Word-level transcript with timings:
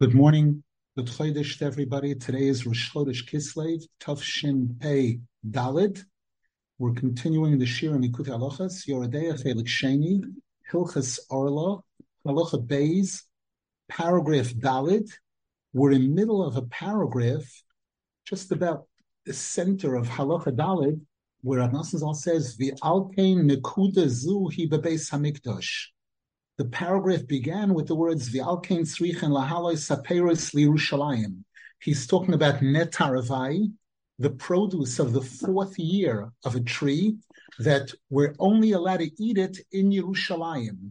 Good 0.00 0.14
morning. 0.14 0.62
Good 0.96 1.06
Chodesh 1.06 1.58
to 1.58 1.64
everybody. 1.64 2.14
Today 2.14 2.46
is 2.46 2.64
Rosh 2.64 2.92
Chodesh 2.92 3.28
Kislev, 3.28 3.82
Tov 4.00 4.22
Shin 4.22 4.76
Pei 4.80 5.18
Dalid. 5.44 6.04
We're 6.78 6.92
continuing 6.92 7.58
the 7.58 7.66
Shir 7.66 7.96
and 7.96 8.04
Ikut 8.04 8.28
Halachas, 8.28 8.86
Yoreh 8.86 9.10
Deah 9.10 9.34
Chelik 9.34 9.66
Sheni, 9.66 10.22
Hilchas 10.70 11.18
Orla, 11.30 11.80
Halacha 12.24 12.64
Beis, 12.64 13.22
paragraph 13.88 14.50
Dalid. 14.50 15.10
We're 15.72 15.90
in 15.90 16.14
middle 16.14 16.46
of 16.46 16.56
a 16.56 16.62
paragraph, 16.62 17.64
just 18.24 18.52
about 18.52 18.86
the 19.26 19.32
center 19.32 19.96
of 19.96 20.06
Halacha 20.06 20.54
Dalid, 20.54 21.00
where 21.40 21.58
Rav 21.58 21.84
says, 21.84 22.56
V'alkein 22.56 23.50
nekuda 23.50 24.06
zu 24.06 24.48
hi 24.48 24.66
bebeis 24.68 25.10
hamikdash. 25.10 25.88
The 26.58 26.64
paragraph 26.64 27.24
began 27.28 27.72
with 27.72 27.86
the 27.86 27.94
words 27.94 28.30
V'alkein 28.30 28.80
tzrichen 28.80 29.30
lahaloi 29.30 29.76
saperos 29.76 30.52
liRushalayim. 30.56 31.44
He's 31.80 32.04
talking 32.04 32.34
about 32.34 32.56
netaravai, 32.56 33.72
the 34.18 34.30
produce 34.30 34.98
of 34.98 35.12
the 35.12 35.22
fourth 35.22 35.78
year 35.78 36.32
of 36.44 36.56
a 36.56 36.60
tree 36.60 37.18
that 37.60 37.92
we're 38.10 38.34
only 38.40 38.72
allowed 38.72 38.98
to 38.98 39.22
eat 39.22 39.38
it 39.38 39.58
in 39.70 39.90
Yerushalayim, 39.90 40.90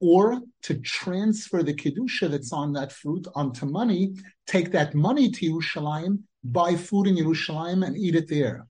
or 0.00 0.42
to 0.64 0.74
transfer 0.80 1.62
the 1.62 1.72
kedusha 1.72 2.30
that's 2.30 2.52
on 2.52 2.74
that 2.74 2.92
fruit 2.92 3.26
onto 3.34 3.64
money, 3.64 4.16
take 4.46 4.70
that 4.72 4.94
money 4.94 5.30
to 5.30 5.50
Yerushalayim, 5.50 6.18
buy 6.44 6.76
food 6.76 7.06
in 7.06 7.16
Yerushalayim, 7.16 7.86
and 7.86 7.96
eat 7.96 8.16
it 8.16 8.28
there. 8.28 8.66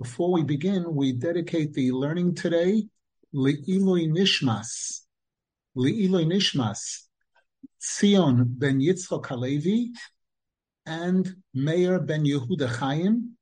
Before 0.00 0.32
we 0.32 0.42
begin, 0.42 0.92
we 0.92 1.12
dedicate 1.12 1.72
the 1.72 1.92
learning 1.92 2.34
today 2.34 2.88
Le'ilui 3.32 4.10
Nishmas, 4.10 5.02
Le'iloi 5.76 6.26
Nishmas, 6.26 7.06
Zion 7.82 8.44
ben 8.46 8.78
Yitzchok 8.78 9.26
Halevi, 9.26 9.90
and 10.84 11.34
Meir 11.54 11.98
ben 12.00 12.24
Yehuda 12.24 12.68
Chaim, 12.68 13.38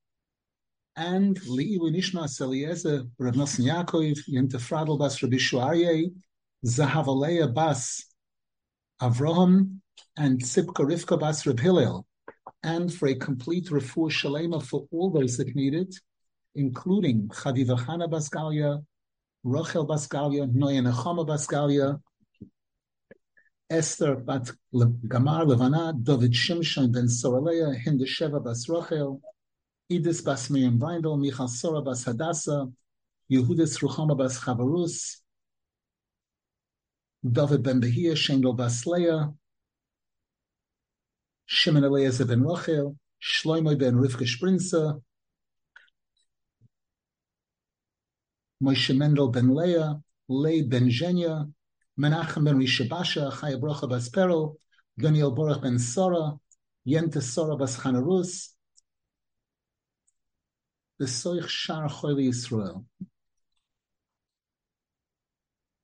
and 0.95 1.37
Le'iloi 1.41 1.93
Nishmas 1.93 2.39
Eliezer 2.39 3.03
Rav 3.19 3.35
Nosson 3.35 3.65
Yaakov, 3.65 4.17
Yentefradel 4.29 4.97
bas 4.97 5.21
Rabbi 5.21 5.35
Shuarye, 5.35 6.13
Zahavaleya 6.65 7.53
bas 7.53 8.05
Avraham, 9.01 9.79
and 10.15 10.41
Tzipka 10.41 10.85
Rivka 10.85 11.19
bas 11.19 11.45
Reb 11.45 11.59
Hillel, 11.59 12.05
and 12.63 12.93
for 12.93 13.09
a 13.09 13.15
complete 13.15 13.67
refuah 13.67 14.09
shalema 14.09 14.63
for 14.63 14.87
all 14.91 15.09
those 15.09 15.35
that 15.35 15.53
need 15.53 15.73
it, 15.73 15.95
including 16.55 17.27
Chadiva 17.27 17.77
Chana 17.77 18.09
Baskalia, 18.09 18.85
Rachel 19.43 19.85
Baskalia, 19.85 20.49
Noya 20.49 20.81
Nechama 20.81 21.27
Baskalia, 21.27 21.99
Esther 23.71 24.15
bat 24.17 24.51
Gamar 24.73 25.45
Levana, 25.47 25.93
David 25.93 26.33
Shimshon 26.33 26.91
ben 26.91 27.07
Soraleya, 27.07 27.73
Hinda 27.73 28.05
Sheva 28.05 28.43
bas 28.43 28.67
Rachel, 28.67 29.21
Idis 29.89 30.21
bas 30.25 30.49
Miriam 30.49 30.77
Weindel, 30.77 31.17
Michal 31.17 31.47
Sora 31.47 31.81
bas 31.81 32.03
Hadassah, 32.03 32.69
Yehudis 33.31 33.79
Ruchama 33.79 34.17
bas 34.17 34.37
Chavarus, 34.39 35.21
David 37.23 37.63
ben 37.63 37.79
Behia, 37.79 38.13
Shendel 38.13 38.57
bas 38.57 38.85
Leah, 38.85 39.33
Shimon 41.45 41.85
Eliezer 41.85 42.25
ben 42.25 42.43
Rachel, 42.43 42.97
Shloimo 43.21 43.79
ben 43.79 43.95
Rivka 43.95 44.27
Sprinza, 44.27 45.01
Moshe 48.61 48.93
Mendel 48.97 49.29
ben 49.29 49.55
Leah, 49.55 50.01
Lei 50.27 50.61
ben 50.61 50.89
Zhenya, 50.89 51.49
Menachem 52.01 52.45
ben 52.45 52.57
Rishabasha, 52.57 53.31
Chaya 53.31 53.59
Brocha 53.61 53.87
bas 53.87 54.09
Perel, 54.09 54.55
Daniel 54.97 55.35
Borach 55.35 55.61
ben 55.61 55.77
Sora, 55.77 56.33
Yente 56.87 57.21
Sora 57.21 57.55
bas 57.55 57.77
Chanarus, 57.77 58.49
the 60.97 61.05
Soich 61.05 61.47
Shar 61.47 61.87
Choyli 61.87 62.29
Yisrael. 62.29 62.85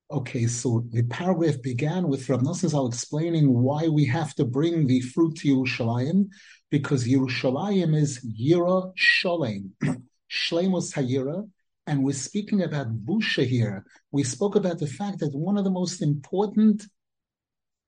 Okay, 0.09 0.47
so 0.47 0.85
the 0.89 1.03
paragraph 1.03 1.61
began 1.61 2.07
with 2.07 2.27
Rav 2.29 2.41
Nosson 2.41 2.87
explaining 2.87 3.53
why 3.53 3.87
we 3.87 4.05
have 4.05 4.33
to 4.35 4.45
bring 4.45 4.87
the 4.87 5.01
fruit 5.01 5.35
to 5.35 5.49
Yerushalayim, 5.49 6.29
because 6.71 7.07
Yerushalayim 7.07 7.95
is 7.95 8.25
Yira 8.25 8.91
Sholem, 8.97 9.69
Shlemos 10.31 10.93
Hayira, 10.95 11.47
and 11.87 12.03
we're 12.03 12.11
speaking 12.11 12.63
about 12.63 13.05
Busha 13.05 13.47
here. 13.47 13.85
We 14.11 14.23
spoke 14.23 14.55
about 14.55 14.77
the 14.77 14.87
fact 14.87 15.19
that 15.19 15.33
one 15.33 15.57
of 15.57 15.63
the 15.63 15.71
most 15.71 16.01
important 16.01 16.85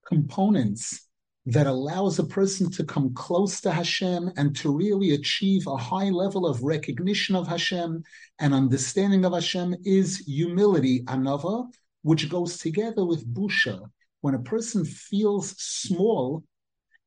components 0.06 1.06
that 1.46 1.66
allows 1.66 2.18
a 2.18 2.24
person 2.24 2.70
to 2.70 2.84
come 2.84 3.14
close 3.14 3.60
to 3.60 3.70
Hashem 3.70 4.30
and 4.36 4.56
to 4.56 4.74
really 4.74 5.12
achieve 5.12 5.66
a 5.66 5.76
high 5.76 6.08
level 6.08 6.46
of 6.46 6.62
recognition 6.62 7.36
of 7.36 7.46
Hashem 7.46 8.02
and 8.38 8.54
understanding 8.54 9.24
of 9.24 9.34
Hashem 9.34 9.76
is 9.84 10.18
humility, 10.18 11.02
anava, 11.04 11.66
which 12.02 12.30
goes 12.30 12.56
together 12.58 13.04
with 13.04 13.32
busha. 13.32 13.80
When 14.22 14.34
a 14.34 14.42
person 14.42 14.84
feels 14.84 15.54
small 15.58 16.44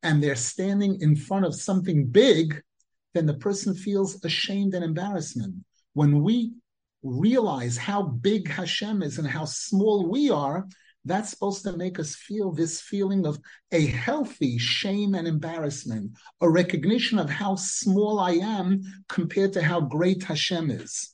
and 0.03 0.21
they're 0.21 0.35
standing 0.35 1.01
in 1.01 1.15
front 1.15 1.45
of 1.45 1.55
something 1.55 2.07
big, 2.07 2.61
then 3.13 3.25
the 3.25 3.35
person 3.35 3.73
feels 3.73 4.23
ashamed 4.23 4.73
and 4.75 4.83
embarrassment. 4.83 5.55
When 5.93 6.23
we 6.23 6.53
realize 7.03 7.77
how 7.77 8.01
big 8.01 8.47
Hashem 8.49 9.03
is 9.03 9.17
and 9.17 9.27
how 9.27 9.45
small 9.45 10.09
we 10.09 10.29
are, 10.29 10.65
that's 11.05 11.29
supposed 11.29 11.63
to 11.63 11.75
make 11.75 11.99
us 11.99 12.15
feel 12.15 12.51
this 12.51 12.79
feeling 12.81 13.25
of 13.25 13.37
a 13.71 13.85
healthy 13.87 14.57
shame 14.57 15.15
and 15.15 15.27
embarrassment, 15.27 16.11
a 16.41 16.49
recognition 16.49 17.19
of 17.19 17.29
how 17.29 17.55
small 17.55 18.19
I 18.19 18.31
am 18.31 18.81
compared 19.09 19.53
to 19.53 19.61
how 19.61 19.81
great 19.81 20.23
Hashem 20.23 20.71
is. 20.71 21.13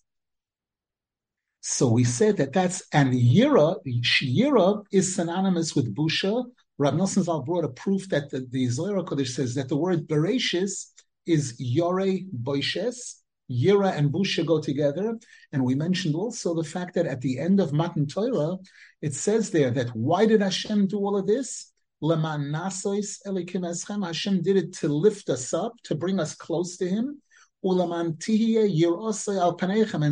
So 1.62 1.90
we 1.90 2.04
said 2.04 2.38
that 2.38 2.54
that's 2.54 2.84
and 2.94 3.14
Yira, 3.14 3.76
Yira 3.86 4.84
is 4.92 5.16
synonymous 5.16 5.76
with 5.76 5.94
Busha. 5.94 6.46
Rab 6.78 6.94
Nosson 6.94 7.24
Zal 7.24 7.42
brought 7.42 7.66
a 7.66 7.70
proof 7.70 8.08
that 8.10 8.30
the, 8.30 8.48
the 8.52 8.68
Zohar 8.68 9.04
Kodesh 9.04 9.30
says 9.30 9.56
that 9.56 9.68
the 9.68 9.76
word 9.76 10.08
Bereshis 10.08 10.86
is 11.26 11.56
Yore 11.60 12.20
Boishes, 12.44 13.16
Yira 13.50 13.98
and 13.98 14.12
Busha 14.12 14.46
go 14.46 14.60
together. 14.60 15.18
And 15.52 15.64
we 15.64 15.76
mentioned 15.76 16.16
also 16.16 16.54
the 16.54 16.64
fact 16.64 16.94
that 16.96 17.06
at 17.08 17.22
the 17.22 17.40
end 17.40 17.60
of 17.60 17.74
Matan 17.74 18.08
Torah, 18.08 18.58
it 19.02 19.14
says 19.14 19.50
there 19.50 19.72
that 19.72 19.90
why 19.96 20.26
did 20.26 20.42
Hashem 20.42 20.88
do 20.88 20.98
all 20.98 21.18
of 21.18 21.26
this? 21.28 21.72
Hashem 22.02 22.32
did 24.42 24.56
it 24.56 24.74
to 24.74 24.88
lift 24.88 25.30
us 25.30 25.54
up, 25.54 25.74
to 25.84 25.96
bring 25.96 26.20
us 26.20 26.34
close 26.34 26.78
to 26.78 26.88
Him. 26.88 27.22
And 27.62 27.78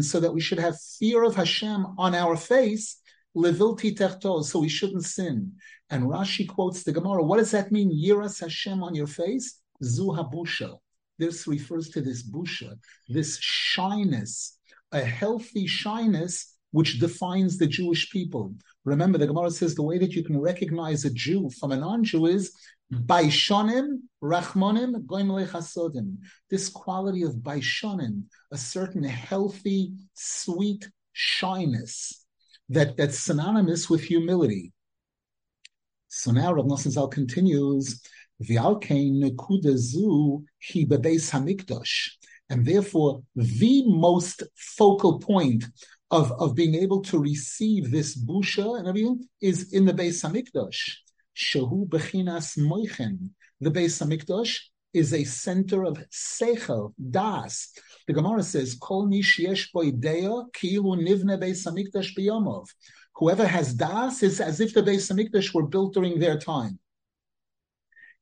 so 0.06 0.20
that 0.20 0.34
we 0.34 0.42
should 0.42 0.60
have 0.60 0.82
fear 1.00 1.24
of 1.24 1.36
Hashem 1.36 1.86
on 1.98 2.14
our 2.14 2.36
face. 2.36 2.98
So 3.34 4.60
we 4.60 4.68
shouldn't 4.68 5.06
sin. 5.06 5.54
And 5.90 6.04
Rashi 6.04 6.46
quotes 6.46 6.84
the 6.84 6.92
Gemara. 6.92 7.24
What 7.24 7.38
does 7.38 7.52
that 7.52 7.72
mean? 7.72 7.90
Yiras 7.90 8.42
Hashem 8.42 8.84
on 8.84 8.94
your 8.96 9.08
face. 9.08 9.62
Zu. 9.82 10.12
This 11.20 11.48
refers 11.48 11.90
to 11.90 12.02
this 12.02 12.24
busha, 12.24 12.78
this 13.08 13.38
shyness, 13.40 14.58
a 14.92 15.02
healthy 15.02 15.68
shyness 15.68 16.56
which 16.72 17.00
defines 17.00 17.58
the 17.58 17.68
Jewish 17.68 18.10
people. 18.12 18.54
Remember, 18.86 19.18
the 19.18 19.28
Gemara 19.28 19.52
says 19.52 19.76
the 19.76 19.84
way 19.84 19.98
that 19.98 20.14
you 20.14 20.24
can 20.24 20.40
recognize 20.40 21.06
a 21.06 21.14
Jew 21.14 21.50
from 21.60 21.72
a 21.72 21.78
non-Jew 21.78 22.28
is 22.28 22.54
Baishonim, 22.94 24.02
Rachmonim, 24.24 25.06
Goim 25.06 25.28
Chasodim. 25.48 26.18
This 26.50 26.70
quality 26.70 27.24
of 27.24 27.36
Baishonim, 27.36 28.24
a 28.52 28.58
certain 28.58 29.04
healthy, 29.04 29.94
sweet 30.14 30.88
shyness 31.14 32.26
that, 32.70 32.96
that's 32.98 33.20
synonymous 33.20 33.90
with 33.90 34.04
humility. 34.04 34.74
So 36.10 36.32
now 36.32 36.54
Rav 36.54 36.66
Nosson 36.66 36.92
Zal 36.92 37.08
continues 37.08 38.02
and 38.40 38.48
therefore, 42.66 43.24
the 43.36 43.84
most 43.88 44.44
focal 44.56 45.20
point 45.20 45.66
of, 46.12 46.32
of 46.34 46.56
being 46.56 46.76
able 46.76 47.02
to 47.02 47.20
receive 47.20 47.92
this 47.92 48.16
busha 48.16 48.78
and 48.78 48.88
everything 48.88 49.28
is 49.42 49.74
in 49.74 49.86
the 49.86 49.94
Beis 49.94 50.24
Hamikdash. 50.24 50.98
Shehu 51.36 51.90
bechinas 51.90 52.58
moichen. 52.58 53.32
The 53.60 53.72
Beis 53.72 54.02
Hamikdash 54.02 54.60
is 54.94 55.14
a 55.14 55.24
center 55.24 55.84
of 55.84 55.98
seichel, 56.12 56.94
das. 57.10 57.74
The 58.08 58.14
Gemara 58.14 58.44
says, 58.44 58.76
"Kol 58.76 59.08
nish 59.08 59.40
yesh 59.40 59.72
bo 59.72 59.82
kilu 59.82 60.96
nivne 60.96 61.42
Beis 61.42 61.66
Hamikdash 61.66 62.16
biyomov." 62.16 62.68
Whoever 63.16 63.48
has 63.48 63.74
das 63.74 64.22
is 64.22 64.40
as 64.40 64.60
if 64.60 64.74
the 64.74 64.84
Beis 64.84 65.12
Hamikdash 65.12 65.54
were 65.54 65.68
built 65.68 65.96
during 65.96 66.20
their 66.20 66.38
time. 66.38 66.80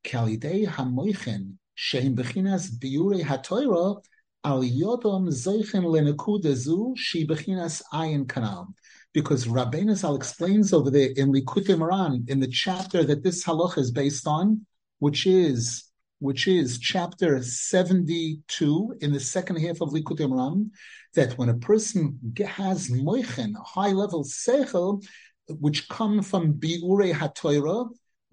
Kalidei 0.05 0.67
hamoichen 0.67 1.57
sheim 1.75 2.15
bechinas 2.15 2.69
biure 2.79 3.23
hatoira 3.23 4.01
al 4.43 4.63
yodom 4.63 5.27
zeichen 5.29 5.83
lenekuda 5.83 6.55
zu 6.55 6.93
she 6.95 7.25
bechinas 7.25 7.81
ayin 7.91 8.25
kanal. 8.25 8.67
Because 9.13 9.47
Rabbeinu 9.47 9.95
Zal 9.95 10.15
explains 10.15 10.73
over 10.73 10.91
there 10.91 11.09
in 11.15 11.33
Likutei 11.33 11.75
Moharan, 11.75 12.29
in 12.29 12.39
the 12.39 12.47
chapter 12.47 13.03
that 13.03 13.23
this 13.23 13.43
halach 13.45 13.77
is 13.77 13.89
based 13.89 14.27
on, 14.27 14.65
which 14.99 15.25
is 15.25 15.85
which 16.19 16.47
is 16.47 16.79
chapter 16.79 17.41
72 17.41 18.95
in 19.01 19.11
the 19.11 19.19
second 19.19 19.57
half 19.57 19.81
of 19.81 19.89
Likutei 19.89 20.27
Moharan, 20.29 20.69
that 21.15 21.37
when 21.37 21.49
a 21.49 21.57
person 21.57 22.19
has 22.45 22.89
moichen, 22.89 23.53
high 23.65 23.91
level 23.91 24.23
seichel, 24.23 25.03
which 25.47 25.89
come 25.89 26.21
from 26.21 26.53
biure 26.53 27.11
hatoira, 27.11 27.89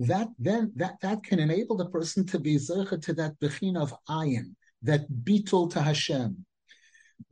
that 0.09 0.29
then 0.39 0.73
that 0.77 1.01
that 1.03 1.23
can 1.23 1.39
enable 1.39 1.77
the 1.77 1.89
person 1.89 2.27
to 2.27 2.39
be 2.39 2.57
zecher 2.57 3.01
to 3.03 3.13
that 3.15 3.39
bechin 3.41 3.77
of 3.77 3.95
ayin, 4.09 4.55
that 4.83 5.11
bitul 5.11 5.71
to 5.73 5.81
Hashem. 5.81 6.45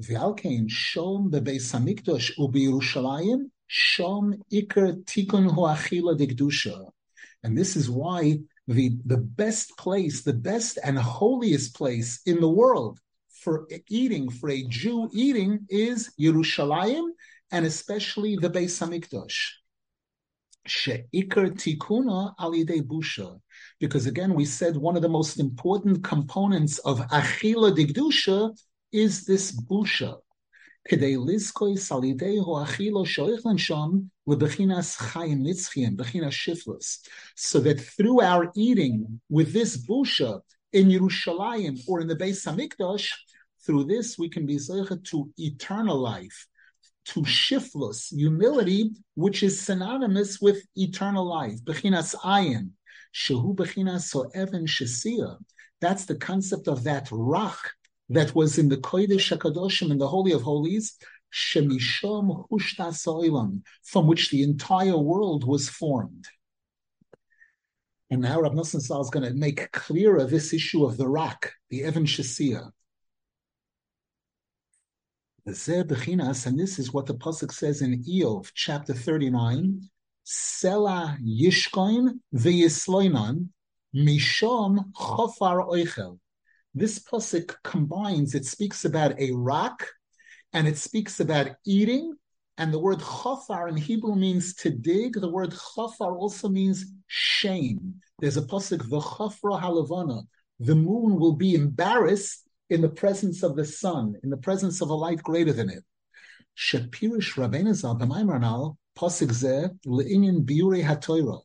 V'alkein 0.03 0.69
shom 0.69 1.31
bebeis 1.31 1.73
hamikdash 1.73 2.33
ubi 2.39 2.67
Yerushalayim 2.67 3.51
shom 3.69 4.41
iker 4.53 5.05
tikun 5.05 5.51
hu 5.51 5.63
achila 5.63 6.19
dikdusha. 6.19 6.91
And 7.43 7.57
this 7.57 7.77
is 7.77 7.89
why 7.89 8.41
the, 8.69 8.99
the 9.05 9.17
best 9.17 9.77
place, 9.77 10.23
the 10.23 10.35
best 10.35 10.79
and 10.85 10.99
holiest 10.99 11.75
place 11.75 12.21
in 12.27 12.41
the 12.41 12.49
world 12.49 13.01
for 13.31 13.67
eating, 13.89 14.31
for 14.31 14.51
a 14.51 14.63
Jew 14.65 15.09
eating, 15.13 15.67
is 15.71 16.11
Yerushalayim, 16.21 17.09
and 17.51 17.65
especially 17.65 18.37
the 18.37 18.51
Beis 18.51 18.79
Hamikdash 18.79 19.60
She'ikar 20.70 21.50
tikuna 21.52 22.36
alidei 22.38 22.82
busha. 22.82 23.40
Because 23.80 24.06
again, 24.06 24.34
we 24.34 24.46
said 24.46 24.76
one 24.78 24.96
of 24.96 25.02
the 25.02 25.10
most 25.10 25.40
important 25.40 26.04
components 26.04 26.80
of 26.80 27.00
achila 27.00 27.76
digdusha 27.76 28.58
is 28.92 29.26
this 29.26 29.52
busha. 29.52 30.18
כדי 30.88 31.16
לזכויס 31.28 31.92
על 31.92 32.04
ידי 32.04 32.38
האכילו 32.40 33.06
שויכלן 33.06 33.58
שם 33.58 33.90
לבחינס 34.28 34.96
חיים 34.98 35.44
נצחיים, 35.44 35.98
בחינס 35.98 36.34
shiflus, 36.34 37.10
So 37.36 37.60
that 37.60 37.80
through 37.80 38.22
our 38.22 38.52
eating 38.56 39.20
with 39.30 39.52
this 39.52 39.78
busha 39.78 40.42
in 40.74 40.90
Yerushalayim 40.90 41.80
or 41.88 42.02
in 42.02 42.08
the 42.08 42.16
Beis 42.16 42.46
Hamikdash, 42.46 43.10
through 43.66 43.86
this 43.86 44.20
we 44.20 44.30
can 44.30 44.46
be 44.46 44.58
zeicha 44.58 45.04
to 45.10 45.32
eternal 45.38 45.98
life, 45.98 46.48
to 47.11 47.23
shiflus, 47.23 48.15
humility, 48.17 48.93
which 49.15 49.43
is 49.43 49.61
synonymous 49.61 50.41
with 50.41 50.63
eternal 50.77 51.27
life. 51.27 51.59
Bechinas 51.65 52.15
ayin, 52.17 52.71
shehu 53.13 53.55
bechinas 53.55 54.03
so 54.03 54.31
even 54.35 54.65
shesia. 54.65 55.37
That's 55.81 56.05
the 56.05 56.15
concept 56.15 56.69
of 56.69 56.85
that 56.85 57.09
rach 57.09 57.59
that 58.11 58.35
was 58.35 58.59
in 58.59 58.69
the 58.69 58.77
Kodesh 58.77 59.37
HaKadoshim, 59.37 59.91
in 59.91 59.99
the 59.99 60.07
Holy 60.07 60.33
of 60.33 60.43
Holies, 60.43 60.97
Shemishom 61.33 62.49
Hushtas 62.49 63.07
Oilam, 63.07 63.63
from 63.83 64.07
which 64.07 64.31
the 64.31 64.43
entire 64.43 64.97
world 64.97 65.45
was 65.45 65.69
formed. 65.69 66.27
And 68.11 68.23
now 68.23 68.41
Rav 68.41 68.53
Nosson 68.53 68.81
Sal 68.81 69.01
is 69.01 69.11
going 69.11 69.29
to 69.29 69.35
make 69.35 69.71
clearer 69.73 70.25
this 70.25 70.53
issue 70.53 70.85
of 70.85 70.97
the 70.97 71.09
rock, 71.09 71.53
the 71.71 71.85
Evan 71.85 72.05
Shasia. 72.05 72.71
And 75.47 76.59
this 76.59 76.79
is 76.79 76.93
what 76.93 77.07
the 77.07 77.15
Pasuk 77.15 77.53
says 77.53 77.81
in 77.83 78.03
Eov, 78.05 78.51
chapter 78.55 78.93
39, 78.93 79.81
Sela 80.27 81.17
Yishkoin 81.21 82.21
v'Yisloinan 82.35 83.49
Mishom 83.95 84.93
Chofar 84.93 85.67
Oichel. 85.67 86.19
This 86.75 86.99
pasuk 87.01 87.57
combines, 87.65 88.35
it 88.35 88.45
speaks 88.45 88.85
about 88.85 89.19
a 89.19 89.33
rock 89.33 89.89
and 90.53 90.69
it 90.69 90.77
speaks 90.77 91.21
about 91.21 91.53
eating. 91.67 92.15
And 92.59 92.73
the 92.73 92.79
word 92.79 93.01
chafar 93.01 93.69
in 93.69 93.77
Hebrew 93.77 94.15
means 94.15 94.55
to 94.57 94.71
dig. 94.71 95.15
The 95.15 95.31
word 95.31 95.53
chafar 95.53 96.17
also 96.17 96.49
means 96.49 96.85
shame. 97.07 97.95
There's 98.19 98.37
a 98.37 98.43
pasuk, 98.43 98.89
the 98.91 99.01
chafra 99.01 99.61
halavana. 99.61 100.25
The 100.59 100.75
moon 100.75 101.19
will 101.19 101.35
be 101.35 101.55
embarrassed 101.55 102.47
in 102.71 102.81
the 102.81 102.89
presence 102.89 103.43
of 103.43 103.57
the 103.57 103.65
sun, 103.65 104.15
in 104.23 104.31
the 104.31 104.37
presence 104.37 104.81
of 104.81 104.89
a 104.89 104.95
light 104.95 105.23
greater 105.23 105.53
than 105.53 105.69
it. 105.69 105.85
Shapirish 106.57 107.35
Rabbeinu 107.35 107.75
Zal 107.75 107.99
b'Maimaranal 107.99 108.77
pasuk 108.97 109.29
zeh 109.29 109.71
le'inyan 109.87 110.45
biure 110.45 110.83
hatoira. 110.83 111.41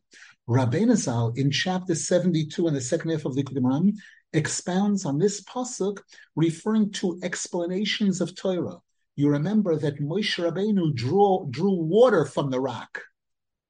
Rabbeinu 0.48 0.96
Zal 0.96 1.34
in 1.36 1.50
chapter 1.50 1.96
72 1.96 2.68
in 2.68 2.74
the 2.74 2.82
second 2.82 3.10
half 3.10 3.26
of 3.26 3.36
the 3.36 3.44
Quran 3.44 3.94
expounds 4.34 5.06
on 5.06 5.18
this 5.18 5.42
pasuk, 5.44 6.00
referring 6.36 6.92
to 6.92 7.20
explanations 7.24 8.22
of 8.22 8.36
Torah. 8.36 8.78
You 9.16 9.30
remember 9.30 9.78
that 9.78 10.00
Moshe 10.00 10.38
Rabbeinu 10.38 10.94
drew, 10.94 11.48
drew 11.50 11.74
water 11.74 12.26
from 12.26 12.52
the 12.52 12.60
rock. 12.60 13.02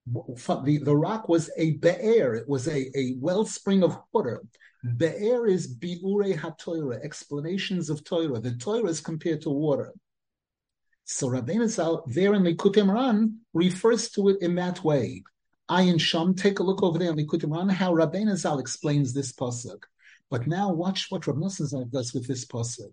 The, 0.08 0.82
the 0.84 0.96
rock 0.96 1.30
was 1.30 1.50
a 1.58 1.78
be'er, 1.78 2.36
it 2.36 2.50
was 2.50 2.68
a, 2.68 2.92
a 2.98 3.16
wellspring 3.20 3.84
of 3.84 3.98
water. 4.12 4.44
Be'er 4.86 5.48
is 5.48 5.76
bi'ure 5.76 6.36
ha-Torah, 6.38 7.00
explanations 7.02 7.90
of 7.90 8.04
Torah. 8.04 8.40
The 8.40 8.56
Torah 8.56 8.90
is 8.90 9.02
compared 9.02 9.42
to 9.42 9.50
water. 9.50 9.94
So 11.06 11.28
Rabbeinu 11.28 11.68
Zal, 11.68 12.04
there 12.08 12.36
in 12.36 12.44
Likutei 12.44 12.84
Moharan, 12.84 13.38
refers 13.54 14.10
to 14.12 14.30
it 14.30 14.42
in 14.42 14.54
that 14.56 14.84
way. 14.84 15.24
Ayin 15.72 16.00
Sham, 16.00 16.36
take 16.36 16.60
a 16.60 16.64
look 16.64 16.84
over 16.84 17.00
there 17.00 17.10
in 17.10 17.18
Likutei 17.18 17.46
Moharan, 17.46 17.72
how 17.72 17.94
Rabbeinu 17.94 18.36
Zal 18.36 18.60
explains 18.60 19.12
this 19.14 19.32
pasuk. 19.32 19.82
But 20.30 20.46
now 20.46 20.72
watch 20.72 21.08
what 21.10 21.26
Rav 21.26 21.38
Nosson 21.38 21.90
does 21.92 22.14
with 22.14 22.28
this 22.28 22.46
pasuk. 22.46 22.92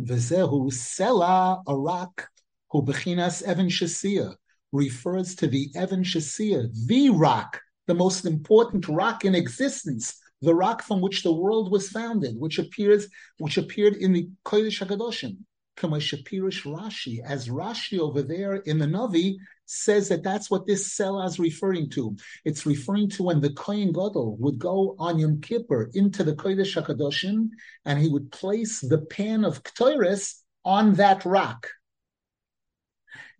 V'zehu 0.00 0.70
sela 0.72 1.62
arak 1.66 2.28
hu 2.70 2.82
bechinas 2.82 3.42
Evan 3.42 3.68
Shasia 3.68 4.34
refers 4.72 5.34
to 5.36 5.48
the 5.48 5.70
Evan 5.74 6.04
Shasia, 6.04 6.68
the 6.86 7.10
rock, 7.10 7.60
the 7.86 7.94
most 7.94 8.24
important 8.24 8.88
rock 8.88 9.24
in 9.24 9.34
existence, 9.34 10.16
the 10.42 10.54
rock 10.54 10.82
from 10.82 11.00
which 11.00 11.22
the 11.22 11.32
world 11.32 11.70
was 11.70 11.88
founded, 11.88 12.38
which 12.38 12.58
appears, 12.58 13.08
which 13.38 13.58
appeared 13.58 13.96
in 13.96 14.12
the 14.12 14.28
Kodesh 14.44 14.84
Hakadoshim. 14.84 15.38
Shapirish 15.78 16.64
Rashi, 16.64 17.24
as 17.24 17.48
Rashi 17.48 17.98
over 17.98 18.22
there 18.22 18.56
in 18.56 18.78
the 18.78 18.86
Navi 18.86 19.36
says 19.64 20.08
that 20.08 20.22
that's 20.22 20.50
what 20.50 20.66
this 20.66 20.92
Selah 20.92 21.26
is 21.26 21.38
referring 21.38 21.88
to. 21.90 22.16
It's 22.44 22.66
referring 22.66 23.08
to 23.10 23.22
when 23.22 23.40
the 23.40 23.52
Kohen 23.52 23.92
Gadol 23.92 24.36
would 24.40 24.58
go 24.58 24.96
on 24.98 25.18
Yom 25.18 25.40
Kippur 25.40 25.90
into 25.94 26.24
the 26.24 26.34
Kodesh 26.34 26.80
HaKadoshim 26.80 27.50
and 27.84 27.98
he 27.98 28.08
would 28.08 28.30
place 28.30 28.80
the 28.80 28.98
pan 28.98 29.44
of 29.44 29.62
Ktoiris 29.62 30.40
on 30.64 30.94
that 30.94 31.24
rock. 31.24 31.68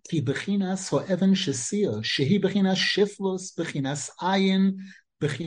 Ki 0.08 0.22
bechinas 0.22 0.90
shesia, 0.90 2.02
shehi 2.02 2.42
bechinas 2.42 3.54
bechinas 3.56 4.10
ayin, 4.20 4.78
Because 5.20 5.38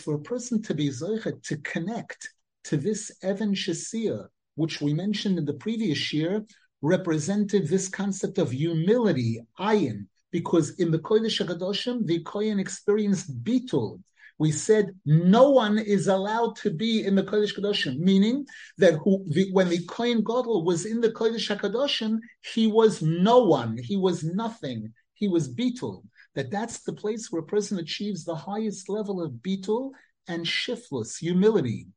for 0.00 0.14
a 0.14 0.22
person 0.22 0.62
to 0.62 0.74
be 0.74 0.88
zoichet, 0.88 1.42
to 1.44 1.56
connect 1.58 2.28
to 2.64 2.76
this 2.76 3.12
Evan 3.22 3.54
Shasia, 3.54 4.26
which 4.56 4.80
we 4.80 4.92
mentioned 4.92 5.38
in 5.38 5.44
the 5.44 5.54
previous 5.54 6.12
year, 6.12 6.44
represented 6.80 7.68
this 7.68 7.88
concept 7.88 8.38
of 8.38 8.50
humility, 8.50 9.40
ayin, 9.60 10.06
because 10.32 10.70
in 10.80 10.90
the 10.90 10.98
Kodesh 10.98 11.44
HaKadoshim, 11.44 12.06
the 12.06 12.20
Kohen 12.24 12.58
experienced 12.58 13.42
bitul. 13.44 14.00
We 14.38 14.50
said 14.50 14.90
no 15.06 15.50
one 15.50 15.78
is 15.78 16.08
allowed 16.08 16.56
to 16.56 16.70
be 16.70 17.04
in 17.04 17.14
the 17.14 17.22
Kodesh 17.22 17.56
HaKadoshim, 17.56 17.98
meaning 17.98 18.46
that 18.78 18.94
who, 18.94 19.24
the, 19.28 19.52
when 19.52 19.68
the 19.68 19.84
Kohen 19.84 20.24
Gadol 20.24 20.64
was 20.64 20.86
in 20.86 21.00
the 21.00 21.10
Kodesh 21.10 21.56
HaKadoshim, 21.56 22.18
he 22.52 22.66
was 22.66 23.00
no 23.00 23.44
one, 23.44 23.78
he 23.78 23.96
was 23.96 24.24
nothing, 24.24 24.92
he 25.14 25.28
was 25.28 25.48
bitul. 25.48 26.02
That 26.34 26.50
that's 26.50 26.80
the 26.80 26.92
place 26.92 27.30
where 27.30 27.42
a 27.42 27.46
person 27.46 27.78
achieves 27.78 28.24
the 28.24 28.34
highest 28.34 28.88
level 28.88 29.22
of 29.22 29.32
bitul 29.32 29.92
and 30.28 30.46
shiflus, 30.46 31.18
humility. 31.18 31.88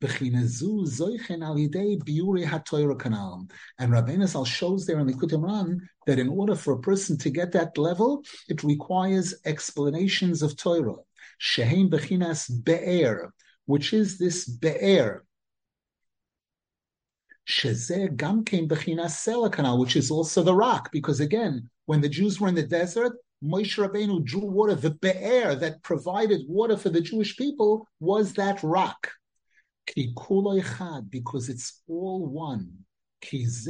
And 0.00 0.12
Rabbeinu 0.12 0.46
Zal 4.28 4.44
shows 4.44 4.86
there 4.86 5.00
in 5.00 5.08
the 5.08 5.12
Kutimran 5.12 5.80
that 6.06 6.20
in 6.20 6.28
order 6.28 6.54
for 6.54 6.74
a 6.74 6.80
person 6.80 7.18
to 7.18 7.30
get 7.30 7.50
that 7.52 7.76
level, 7.76 8.22
it 8.48 8.62
requires 8.62 9.34
explanations 9.44 10.40
of 10.42 10.56
Torah. 10.56 10.94
Bechinas 11.40 12.64
Be'er, 12.64 13.32
which 13.66 13.92
is 13.92 14.18
this 14.18 14.46
Be'er. 14.46 15.24
Shezeh 17.48 18.14
Gamkein 18.14 18.68
Bechinas 18.68 19.78
which 19.78 19.96
is 19.96 20.12
also 20.12 20.44
the 20.44 20.54
rock, 20.54 20.92
because 20.92 21.18
again, 21.18 21.68
when 21.86 22.00
the 22.00 22.08
Jews 22.08 22.40
were 22.40 22.48
in 22.48 22.54
the 22.54 22.62
desert, 22.62 23.14
Moshe 23.42 23.78
Rabbeinu 23.78 24.24
drew 24.24 24.44
water. 24.44 24.74
The 24.74 24.90
Be'er 24.90 25.54
that 25.56 25.82
provided 25.82 26.42
water 26.48 26.76
for 26.76 26.88
the 26.88 27.00
Jewish 27.00 27.36
people 27.36 27.86
was 28.00 28.32
that 28.34 28.62
rock 28.62 29.10
because 31.10 31.48
it's 31.48 31.82
all 31.88 32.26
one. 32.26 32.72
Because 33.20 33.64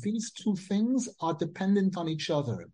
these 0.00 0.32
two 0.32 0.56
things 0.56 1.08
are 1.20 1.34
dependent 1.34 1.96
on 1.96 2.08
each 2.08 2.30
other. 2.30 2.68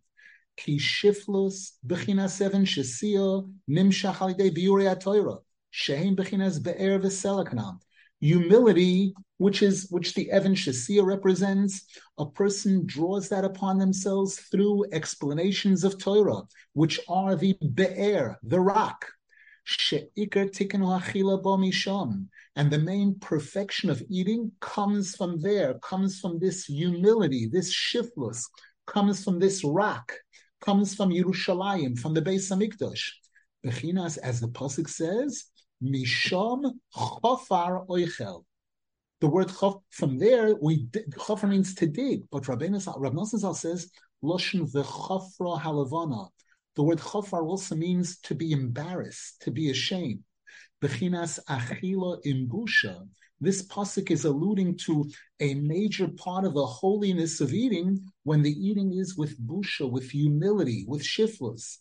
Humility 8.21 9.15
which 9.39 9.63
is 9.63 9.89
which 9.91 10.15
the 10.15 10.31
Evan 10.31 10.55
Shasia 10.55 11.05
represents. 11.05 11.85
A 12.19 12.27
person 12.27 12.85
draws 12.87 13.29
that 13.31 13.45
upon 13.45 13.79
themselves 13.79 14.39
through 14.39 14.87
explanations 14.93 15.85
of 15.85 15.99
Torah, 15.99 16.43
which 16.75 17.01
are 17.09 17.35
the 17.35 17.57
be'er, 17.75 18.37
the 18.43 18.61
rock. 18.61 19.07
And 22.57 22.71
the 22.71 22.83
main 22.83 23.19
perfection 23.21 23.91
of 23.91 24.03
eating 24.09 24.53
comes 24.61 25.15
from 25.15 25.41
there, 25.41 25.75
comes 25.81 26.19
from 26.21 26.39
this 26.39 26.65
humility, 26.65 27.47
this 27.47 27.71
shiftless, 27.73 28.49
comes 28.87 29.23
from 29.23 29.39
this 29.39 29.63
rock, 29.63 30.15
comes 30.61 30.95
from 30.95 31.11
Yerushalayim, 31.11 31.99
from 31.99 32.15
the 32.15 32.23
Beis 32.23 32.51
Hamikdash. 32.51 33.11
Bechinas, 33.65 34.19
as 34.19 34.41
the 34.41 34.49
pasuk 34.49 34.89
says, 34.89 35.45
Misham 35.83 36.73
chofar 36.97 37.87
oichel. 37.89 38.45
The 39.21 39.27
word 39.29 39.49
chof, 39.49 39.83
from 39.91 40.19
there, 40.19 40.55
we 40.61 40.87
chofar 40.87 41.49
means 41.49 41.75
to 41.77 41.87
dig, 41.87 42.23
but 42.31 42.47
Rabbi 42.47 42.69
Nosson 42.69 43.57
says 43.57 43.91
loshen 44.23 44.71
v'chofra 44.73 45.61
halavana. 45.61 46.29
The 46.77 46.85
word 46.85 46.99
chofar 46.99 47.43
also 47.43 47.75
means 47.75 48.19
to 48.21 48.37
be 48.37 48.53
embarrassed, 48.53 49.43
to 49.43 49.51
be 49.51 49.71
ashamed. 49.71 50.23
Bechinas 50.81 51.41
achila 51.49 52.25
imbusha. 52.25 53.09
This 53.41 53.67
pasuk 53.67 54.13
is 54.13 54.25
alluding 54.25 54.77
to 54.79 55.11
a 55.41 55.55
major 55.55 56.09
part 56.09 56.45
of 56.45 56.55
the 56.55 56.67
holiness 56.67 57.41
of 57.41 57.53
eating 57.53 58.01
when 58.23 58.43
the 58.43 58.53
eating 58.53 58.93
is 58.93 59.17
with 59.17 59.37
busha, 59.45 59.91
with 59.91 60.11
humility, 60.11 60.85
with 60.87 61.03
shiflus. 61.03 61.79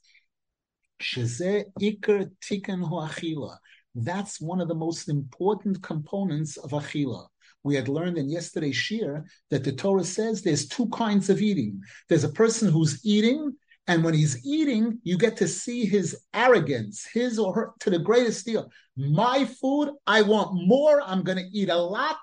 Sheze 0.99 1.65
ikar 1.79 2.31
tikkun 2.41 2.89
achila. 2.89 3.57
That's 3.99 4.39
one 4.39 4.61
of 4.61 4.67
the 4.67 4.75
most 4.75 5.09
important 5.09 5.81
components 5.81 6.57
of 6.57 6.69
achila. 6.69 7.25
We 7.63 7.73
had 7.73 7.89
learned 7.89 8.19
in 8.19 8.29
yesterday's 8.29 8.75
shir 8.75 9.25
that 9.49 9.63
the 9.63 9.71
Torah 9.71 10.03
says 10.03 10.41
there's 10.41 10.67
two 10.67 10.87
kinds 10.89 11.31
of 11.31 11.41
eating. 11.41 11.81
There's 12.07 12.23
a 12.23 12.29
person 12.29 12.71
who's 12.71 13.03
eating, 13.03 13.55
and 13.87 14.03
when 14.03 14.13
he's 14.13 14.45
eating, 14.45 14.99
you 15.03 15.17
get 15.17 15.35
to 15.37 15.47
see 15.47 15.85
his 15.85 16.15
arrogance, 16.35 17.07
his 17.11 17.39
or 17.39 17.53
her, 17.55 17.71
to 17.79 17.89
the 17.89 17.97
greatest 17.97 18.45
deal. 18.45 18.69
My 18.95 19.45
food, 19.45 19.89
I 20.05 20.21
want 20.21 20.51
more. 20.53 21.01
I'm 21.01 21.23
going 21.23 21.39
to 21.39 21.49
eat 21.51 21.69
a 21.69 21.75
lot 21.75 22.17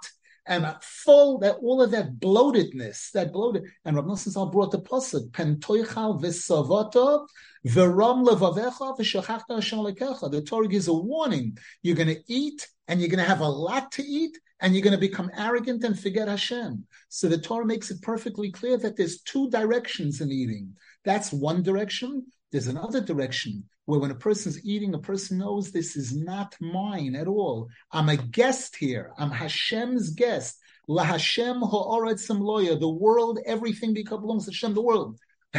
and 0.47 0.67
full 0.83 1.39
that 1.39 1.57
all 1.57 1.83
of 1.83 1.91
that 1.93 2.19
bloatedness, 2.19 3.11
that 3.13 3.33
bloated. 3.33 3.65
And 3.85 3.97
Rav 3.97 4.05
Nosson 4.05 4.53
brought 4.53 4.73
the 4.73 4.81
pasuk 4.81 5.31
pentoichal 5.31 6.21
v'savato 6.23 7.27
v'ram 7.67 8.27
levavecha 8.27 8.99
v'shachachta 8.99 9.55
Hashem 9.55 10.31
The 10.31 10.43
Torah 10.43 10.69
gives 10.69 10.89
a 10.89 10.95
warning: 10.95 11.57
you're 11.83 11.97
going 11.97 12.15
to 12.15 12.23
eat 12.27 12.69
and 12.89 13.01
you're 13.01 13.09
going 13.09 13.23
to 13.23 13.29
have 13.29 13.41
a 13.41 13.49
lot 13.49 13.93
to 13.93 14.03
eat, 14.03 14.39
and 14.61 14.75
you're 14.75 14.83
going 14.83 14.93
to 14.93 14.99
become 14.99 15.31
arrogant 15.37 15.85
and 15.85 15.99
forget 15.99 16.29
Hashem. 16.29 16.85
So 17.09 17.29
the 17.29 17.39
Torah 17.39 17.65
makes 17.65 17.91
it 17.91 18.03
perfectly 18.03 18.51
clear 18.51 18.77
that 18.79 18.97
there's 18.97 19.23
two 19.23 19.51
directions 19.51 20.21
in 20.21 20.31
eating. 20.31 20.77
That's 21.05 21.33
one 21.33 21.63
direction. 21.63 22.27
There's 22.55 22.69
another 22.69 23.01
direction 23.01 23.65
where 23.87 23.99
when 23.99 24.13
a 24.13 24.15
person's 24.15 24.65
eating, 24.65 24.95
a 24.95 24.99
person 25.01 25.39
knows 25.39 25.73
this 25.73 25.97
is 25.97 26.15
not 26.15 26.55
mine 26.61 27.17
at 27.17 27.27
all. 27.27 27.69
I'm 27.91 28.09
a 28.09 28.17
guest 28.17 28.77
here. 28.77 29.11
I'm 29.19 29.33
Hashem's 29.33 30.11
guest. 30.11 30.61
La 30.87 31.03
Hashem 31.03 31.57
ha'oretzim 31.57 32.39
loya. 32.39 32.79
The 32.79 32.89
world, 32.89 33.41
everything 33.45 33.93
belongs 33.93 34.45
to 34.45 34.53
Hashem, 34.53 34.75
the 34.75 34.83
world. 34.83 35.19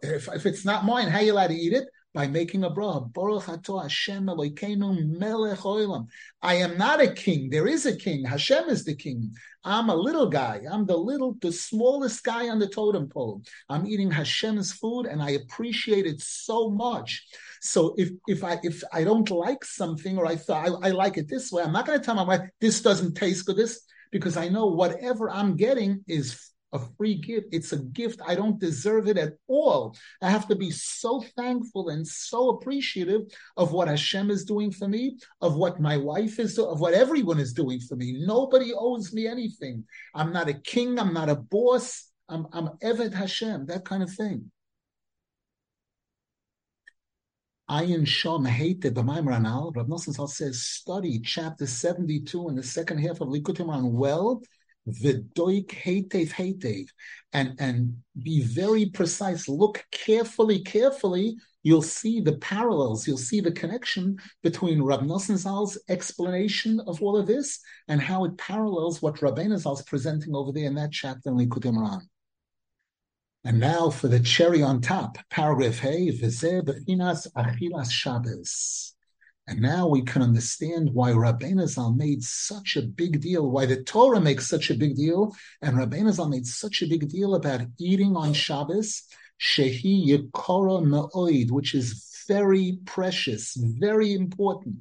If, 0.00 0.28
if 0.32 0.46
it's 0.46 0.64
not 0.64 0.84
mine, 0.84 1.08
how 1.08 1.18
are 1.18 1.24
you 1.24 1.32
allowed 1.32 1.48
to 1.48 1.54
eat 1.54 1.72
it? 1.72 1.88
By 2.14 2.26
making 2.26 2.64
a 2.64 2.70
bracha. 2.70 3.10
I 6.42 6.54
am 6.54 6.78
not 6.78 7.02
a 7.02 7.12
king. 7.12 7.50
There 7.50 7.66
is 7.66 7.86
a 7.86 7.96
king. 7.96 8.24
Hashem 8.24 8.68
is 8.68 8.84
the 8.84 8.94
king. 8.94 9.34
I'm 9.64 9.90
a 9.90 9.94
little 9.94 10.28
guy. 10.28 10.62
I'm 10.70 10.86
the 10.86 10.96
little, 10.96 11.36
the 11.40 11.52
smallest 11.52 12.24
guy 12.24 12.48
on 12.48 12.58
the 12.58 12.68
totem 12.68 13.08
pole. 13.08 13.42
I'm 13.68 13.86
eating 13.86 14.10
Hashem's 14.10 14.72
food, 14.72 15.06
and 15.06 15.22
I 15.22 15.30
appreciate 15.30 16.06
it 16.06 16.20
so 16.20 16.70
much. 16.70 17.26
So 17.60 17.94
if 17.98 18.10
if 18.26 18.44
I 18.44 18.58
if 18.62 18.82
I 18.92 19.04
don't 19.04 19.28
like 19.30 19.64
something 19.64 20.16
or 20.16 20.26
I 20.26 20.36
thought 20.36 20.68
I, 20.68 20.88
I 20.88 20.90
like 20.92 21.16
it 21.18 21.28
this 21.28 21.50
way, 21.52 21.62
I'm 21.62 21.72
not 21.72 21.86
going 21.86 21.98
to 21.98 22.04
tell 22.04 22.14
my 22.14 22.22
wife 22.22 22.48
this 22.60 22.80
doesn't 22.80 23.14
taste 23.14 23.46
good. 23.46 23.56
This 23.56 23.82
because 24.10 24.36
I 24.36 24.48
know 24.48 24.66
whatever 24.66 25.30
I'm 25.30 25.56
getting 25.56 26.04
is 26.06 26.47
a 26.72 26.78
free 26.96 27.14
gift. 27.14 27.48
It's 27.52 27.72
a 27.72 27.78
gift. 27.78 28.20
I 28.26 28.34
don't 28.34 28.58
deserve 28.58 29.08
it 29.08 29.16
at 29.16 29.34
all. 29.46 29.96
I 30.22 30.30
have 30.30 30.48
to 30.48 30.56
be 30.56 30.70
so 30.70 31.22
thankful 31.36 31.88
and 31.88 32.06
so 32.06 32.50
appreciative 32.50 33.22
of 33.56 33.72
what 33.72 33.88
Hashem 33.88 34.30
is 34.30 34.44
doing 34.44 34.70
for 34.70 34.88
me, 34.88 35.16
of 35.40 35.56
what 35.56 35.80
my 35.80 35.96
wife 35.96 36.38
is 36.38 36.58
of 36.58 36.80
what 36.80 36.94
everyone 36.94 37.38
is 37.38 37.52
doing 37.52 37.80
for 37.80 37.96
me. 37.96 38.24
Nobody 38.26 38.72
owes 38.74 39.12
me 39.12 39.26
anything. 39.26 39.84
I'm 40.14 40.32
not 40.32 40.48
a 40.48 40.54
king. 40.54 40.98
I'm 40.98 41.14
not 41.14 41.28
a 41.28 41.36
boss. 41.36 42.10
I'm, 42.28 42.46
I'm 42.52 42.68
Eved 42.82 43.14
Hashem, 43.14 43.66
that 43.66 43.84
kind 43.84 44.02
of 44.02 44.10
thing. 44.12 44.50
Ayin 47.70 48.06
Shom 48.06 48.46
Heite 48.48 48.94
B'Maim 48.94 49.26
Ranal, 49.26 49.74
Rav 49.76 49.86
Nosson 49.86 50.28
says, 50.28 50.62
study 50.62 51.20
chapter 51.20 51.66
72 51.66 52.48
in 52.48 52.56
the 52.56 52.62
second 52.62 52.98
half 52.98 53.20
of 53.20 53.28
Likutei 53.28 53.66
Moharan 53.66 53.92
well 53.92 54.42
V'doik 54.88 55.68
heitev 55.68 56.30
heitev, 56.32 56.88
and 57.32 57.54
and 57.58 57.96
be 58.22 58.42
very 58.42 58.86
precise. 58.86 59.48
Look 59.48 59.84
carefully, 59.90 60.60
carefully. 60.60 61.36
You'll 61.62 61.82
see 61.82 62.20
the 62.20 62.38
parallels. 62.38 63.06
You'll 63.06 63.18
see 63.18 63.40
the 63.40 63.52
connection 63.52 64.16
between 64.42 64.80
Rab 64.80 65.02
Nosson 65.02 65.36
Zal's 65.36 65.76
explanation 65.88 66.80
of 66.86 67.02
all 67.02 67.16
of 67.16 67.26
this 67.26 67.60
and 67.88 68.00
how 68.00 68.24
it 68.24 68.38
parallels 68.38 69.02
what 69.02 69.18
Zal 69.18 69.72
is 69.72 69.82
presenting 69.82 70.34
over 70.34 70.52
there 70.52 70.66
in 70.66 70.74
that 70.76 70.92
chapter 70.92 71.28
in 71.28 71.36
Likutei 71.36 71.72
Moharan. 71.72 72.02
And 73.44 73.60
now 73.60 73.90
for 73.90 74.08
the 74.08 74.20
cherry 74.20 74.62
on 74.62 74.80
top, 74.80 75.18
paragraph 75.30 75.78
Hey, 75.78 76.10
V'zeh 76.10 76.62
Bechinas 76.62 77.26
Achilas 77.36 77.90
Shabbos. 77.90 78.94
And 79.48 79.62
now 79.62 79.88
we 79.88 80.02
can 80.02 80.20
understand 80.20 80.90
why 80.92 81.12
Rabbeinu 81.12 81.66
Zal 81.66 81.94
made 81.94 82.22
such 82.22 82.76
a 82.76 82.82
big 82.82 83.22
deal, 83.22 83.50
why 83.50 83.64
the 83.64 83.82
Torah 83.82 84.20
makes 84.20 84.46
such 84.46 84.68
a 84.68 84.74
big 84.74 84.94
deal, 84.94 85.34
and 85.62 85.74
Rabbeinu 85.74 86.12
Zal 86.12 86.28
made 86.28 86.46
such 86.46 86.82
a 86.82 86.86
big 86.86 87.08
deal 87.08 87.34
about 87.34 87.62
eating 87.78 88.14
on 88.14 88.34
Shabbos, 88.34 89.04
Shehi 89.40 90.06
Yekora 90.06 90.84
Ma'oid, 90.84 91.50
which 91.50 91.74
is 91.74 92.24
very 92.28 92.78
precious, 92.84 93.54
very 93.56 94.12
important. 94.12 94.76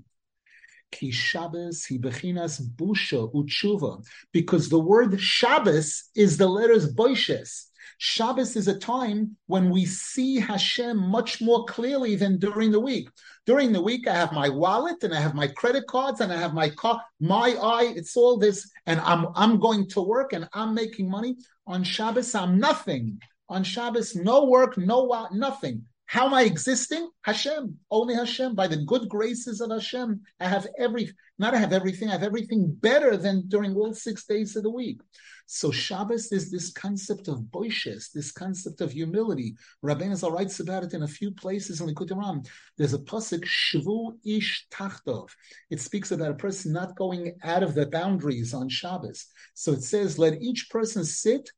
Ki 0.92 1.12
Shabbos 1.12 1.86
hi 1.88 1.98
bechinas 1.98 2.60
busha 2.76 3.34
utshuva, 3.34 4.06
because 4.34 4.68
the 4.68 4.80
word 4.80 5.18
Shabbos 5.18 6.10
is 6.14 6.36
the 6.36 6.48
letters 6.48 6.94
boishes. 6.94 7.67
Shabbos 8.00 8.56
is 8.56 8.68
a 8.68 8.78
time 8.78 9.36
when 9.48 9.72
we 9.72 9.86
see 9.86 10.40
Hashem 10.40 10.98
much 10.98 11.42
more 11.42 11.66
clearly 11.66 12.16
than 12.16 12.38
during 12.38 12.72
the 12.72 12.80
week. 12.80 13.10
During 13.46 13.72
the 13.72 13.82
week, 13.82 14.08
I 14.08 14.14
have 14.14 14.32
my 14.32 14.50
wallet 14.50 15.04
and 15.04 15.14
I 15.14 15.20
have 15.20 15.34
my 15.34 15.48
credit 15.48 15.88
cards 15.88 16.22
and 16.22 16.32
I 16.32 16.38
have 16.38 16.54
my 16.54 16.70
car, 16.70 17.02
my 17.20 17.56
eye. 17.62 17.94
It's 17.96 18.16
all 18.16 18.38
this, 18.38 18.70
and 18.86 19.00
I'm 19.00 19.28
I'm 19.36 19.60
going 19.60 19.88
to 19.90 20.02
work 20.02 20.34
and 20.34 20.48
I'm 20.54 20.76
making 20.76 21.10
money. 21.10 21.38
On 21.66 21.84
Shabbos, 21.84 22.36
I'm 22.36 22.60
nothing. 22.60 23.20
On 23.50 23.64
Shabbos, 23.64 24.16
no 24.16 24.46
work, 24.46 24.78
no 24.78 25.28
nothing. 25.32 25.84
How 26.08 26.26
am 26.26 26.34
I 26.34 26.44
existing? 26.44 27.10
Hashem, 27.24 27.78
only 27.92 28.16
Hashem. 28.16 28.56
By 28.56 28.68
the 28.68 28.78
good 28.78 29.10
graces 29.10 29.60
of 29.60 29.72
Hashem, 29.72 30.22
I 30.40 30.48
have 30.48 30.66
every, 30.80 31.14
not 31.38 31.54
I 31.54 31.58
have 31.58 31.74
everything, 31.74 32.08
I 32.08 32.14
have 32.14 32.24
everything 32.24 32.74
better 32.80 33.18
than 33.18 33.46
during 33.50 33.76
all 33.76 33.94
six 33.94 34.26
days 34.26 34.56
of 34.56 34.64
the 34.64 34.70
week. 34.70 35.02
So 35.48 35.70
Shabbos 35.70 36.32
is 36.32 36.50
this 36.50 36.72
concept 36.72 37.28
of 37.28 37.40
boishes, 37.52 38.10
this 38.14 38.32
concept 38.32 38.80
of 38.80 38.94
humility. 38.94 39.58
Rabbeinu 39.84 40.16
Zal 40.16 40.32
writes 40.32 40.62
about 40.62 40.86
it 40.86 40.94
in 40.94 41.04
a 41.04 41.08
few 41.08 41.32
places 41.32 41.82
in 41.82 41.88
the 41.88 41.94
Kutam. 41.94 42.48
There's 42.78 42.94
a 42.94 43.00
pasuk 43.00 43.44
Shvu 43.44 44.18
Ish 44.26 44.66
Tachtov. 44.72 45.30
It 45.70 45.82
speaks 45.82 46.12
about 46.12 46.32
a 46.32 46.36
person 46.36 46.72
not 46.72 46.96
going 46.96 47.36
out 47.44 47.64
of 47.64 47.76
the 47.76 47.86
boundaries 47.86 48.54
on 48.54 48.70
Shabbos. 48.70 49.26
So 49.56 49.74
it 49.74 49.84
says, 49.84 50.18
"Let 50.18 50.42
each 50.42 50.70
person 50.70 51.04
sit 51.04 51.50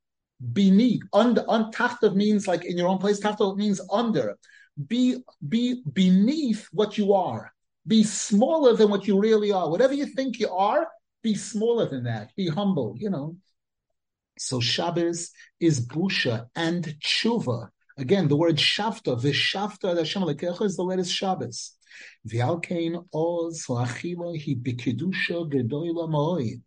beneath." 0.54 1.04
Under, 1.14 1.44
on 1.48 1.72
Tachtov 1.72 2.16
means 2.16 2.48
like 2.48 2.66
in 2.66 2.78
your 2.78 2.88
own 2.88 3.00
place. 3.00 3.20
Tachtov 3.20 3.58
means 3.58 3.82
under. 3.92 4.38
Be 4.88 5.18
be 5.48 5.82
beneath 5.92 6.68
what 6.72 6.98
you 6.98 7.14
are. 7.14 7.52
Be 7.86 8.04
smaller 8.04 8.76
than 8.76 8.90
what 8.90 9.08
you 9.08 9.20
really 9.20 9.52
are. 9.52 9.70
Whatever 9.70 9.94
you 9.94 10.06
think 10.06 10.40
you 10.40 10.50
are, 10.50 10.88
be 11.24 11.36
smaller 11.36 11.88
than 11.90 12.04
that. 12.04 12.32
Be 12.36 12.48
humble. 12.48 12.96
You 12.98 13.10
know. 13.10 13.38
So 14.38 14.62
Shabbos 14.62 15.32
is 15.60 15.86
busha 15.86 16.48
and 16.56 16.96
tshuva. 17.04 17.70
Again, 17.98 18.30
the 18.30 18.38
word 18.38 18.56
shavta, 18.56 19.20
v'shavta 19.22 19.98
Hashem 19.98 20.24
lekecha 20.24 20.64
is 20.64 20.78
the 20.78 20.84
letters 20.84 21.12
Shabbos. 21.12 21.76
V'alkein 22.26 23.06
oz 23.14 23.66
la'achila 23.68 24.42
hi 24.42 24.56
b'kedusha 24.56 25.52
gedoyla 25.52 26.08
ma'oid. 26.10 26.62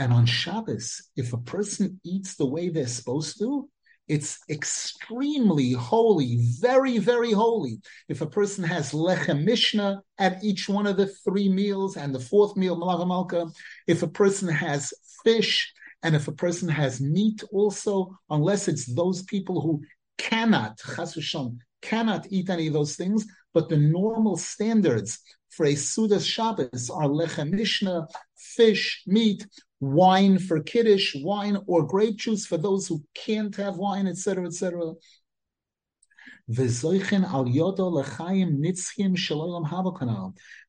And 0.00 0.14
on 0.14 0.24
Shabbos, 0.24 1.10
if 1.14 1.34
a 1.34 1.36
person 1.36 2.00
eats 2.04 2.34
the 2.34 2.46
way 2.54 2.70
they're 2.70 2.86
supposed 2.86 3.38
to, 3.40 3.68
It's 4.10 4.40
extremely 4.48 5.70
holy, 5.70 6.38
very, 6.60 6.98
very 6.98 7.30
holy. 7.30 7.80
If 8.08 8.22
a 8.22 8.26
person 8.26 8.64
has 8.64 8.90
lechem 8.90 9.44
mishnah 9.44 10.02
at 10.18 10.42
each 10.42 10.68
one 10.68 10.88
of 10.88 10.96
the 10.96 11.06
three 11.06 11.48
meals 11.48 11.96
and 11.96 12.12
the 12.12 12.18
fourth 12.18 12.56
meal, 12.56 12.76
malava 12.76 13.06
malka, 13.06 13.46
if 13.86 14.02
a 14.02 14.08
person 14.08 14.48
has 14.48 14.92
fish, 15.22 15.72
and 16.02 16.16
if 16.16 16.26
a 16.26 16.32
person 16.32 16.68
has 16.68 17.00
meat 17.00 17.44
also, 17.52 18.18
unless 18.30 18.66
it's 18.66 18.92
those 18.92 19.22
people 19.22 19.60
who 19.60 19.80
cannot, 20.18 20.76
chasusham, 20.78 21.58
cannot 21.80 22.26
eat 22.30 22.50
any 22.50 22.66
of 22.66 22.72
those 22.72 22.96
things, 22.96 23.24
but 23.54 23.68
the 23.68 23.76
normal 23.76 24.36
standards 24.36 25.20
for 25.50 25.66
a 25.66 25.74
Sudas 25.74 26.26
Shabbos 26.26 26.90
are 26.90 27.06
lechem 27.06 27.50
mishnah, 27.50 28.08
fish, 28.36 29.04
meat, 29.06 29.46
wine 29.80 30.38
for 30.38 30.60
kiddush, 30.62 31.16
wine 31.16 31.58
or 31.66 31.86
grape 31.86 32.16
juice 32.16 32.46
for 32.46 32.58
those 32.58 32.86
who 32.86 33.02
can't 33.14 33.56
have 33.56 33.76
wine, 33.76 34.06
etc., 34.06 34.46
etc. 34.46 34.94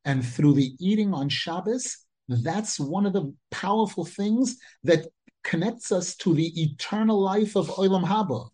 And 0.04 0.24
through 0.24 0.54
the 0.54 0.74
eating 0.78 1.12
on 1.14 1.28
Shabbos, 1.28 1.98
that's 2.28 2.80
one 2.80 3.04
of 3.04 3.12
the 3.12 3.34
powerful 3.50 4.04
things 4.04 4.58
that 4.84 5.08
connects 5.42 5.90
us 5.92 6.14
to 6.16 6.34
the 6.34 6.62
eternal 6.62 7.20
life 7.20 7.56
of 7.56 7.68
Olam 7.68 8.04
Haba. 8.04 8.48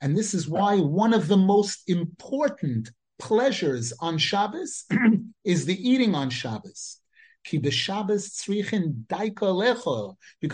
And 0.00 0.16
this 0.16 0.34
is 0.34 0.48
why 0.48 0.78
one 0.78 1.14
of 1.14 1.28
the 1.28 1.36
most 1.36 1.82
important 1.88 2.90
pleasures 3.18 3.92
on 4.00 4.18
Shabbos 4.18 4.84
is 5.44 5.66
the 5.66 5.90
eating 5.90 6.14
on 6.14 6.30
Shabbos. 6.30 7.00
Because 7.50 7.82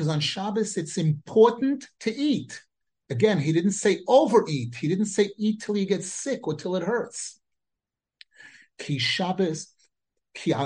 on 0.09 0.21
Shabbos 0.21 0.76
it's 0.76 0.99
important 0.99 1.88
to 2.00 2.14
eat. 2.14 2.61
Again, 3.09 3.38
he 3.38 3.52
didn't 3.52 3.73
say 3.73 4.00
overeat. 4.07 4.75
He 4.76 4.88
didn't 4.88 5.07
say 5.07 5.31
eat 5.37 5.61
till 5.61 5.76
you 5.76 5.87
get 5.87 6.05
sick 6.05 6.47
or 6.47 6.55
till 6.55 6.76
it 6.76 6.83
hurts. 6.83 7.40
Ki 8.79 8.99
Shabbos, 8.99 9.69
because 10.33 10.57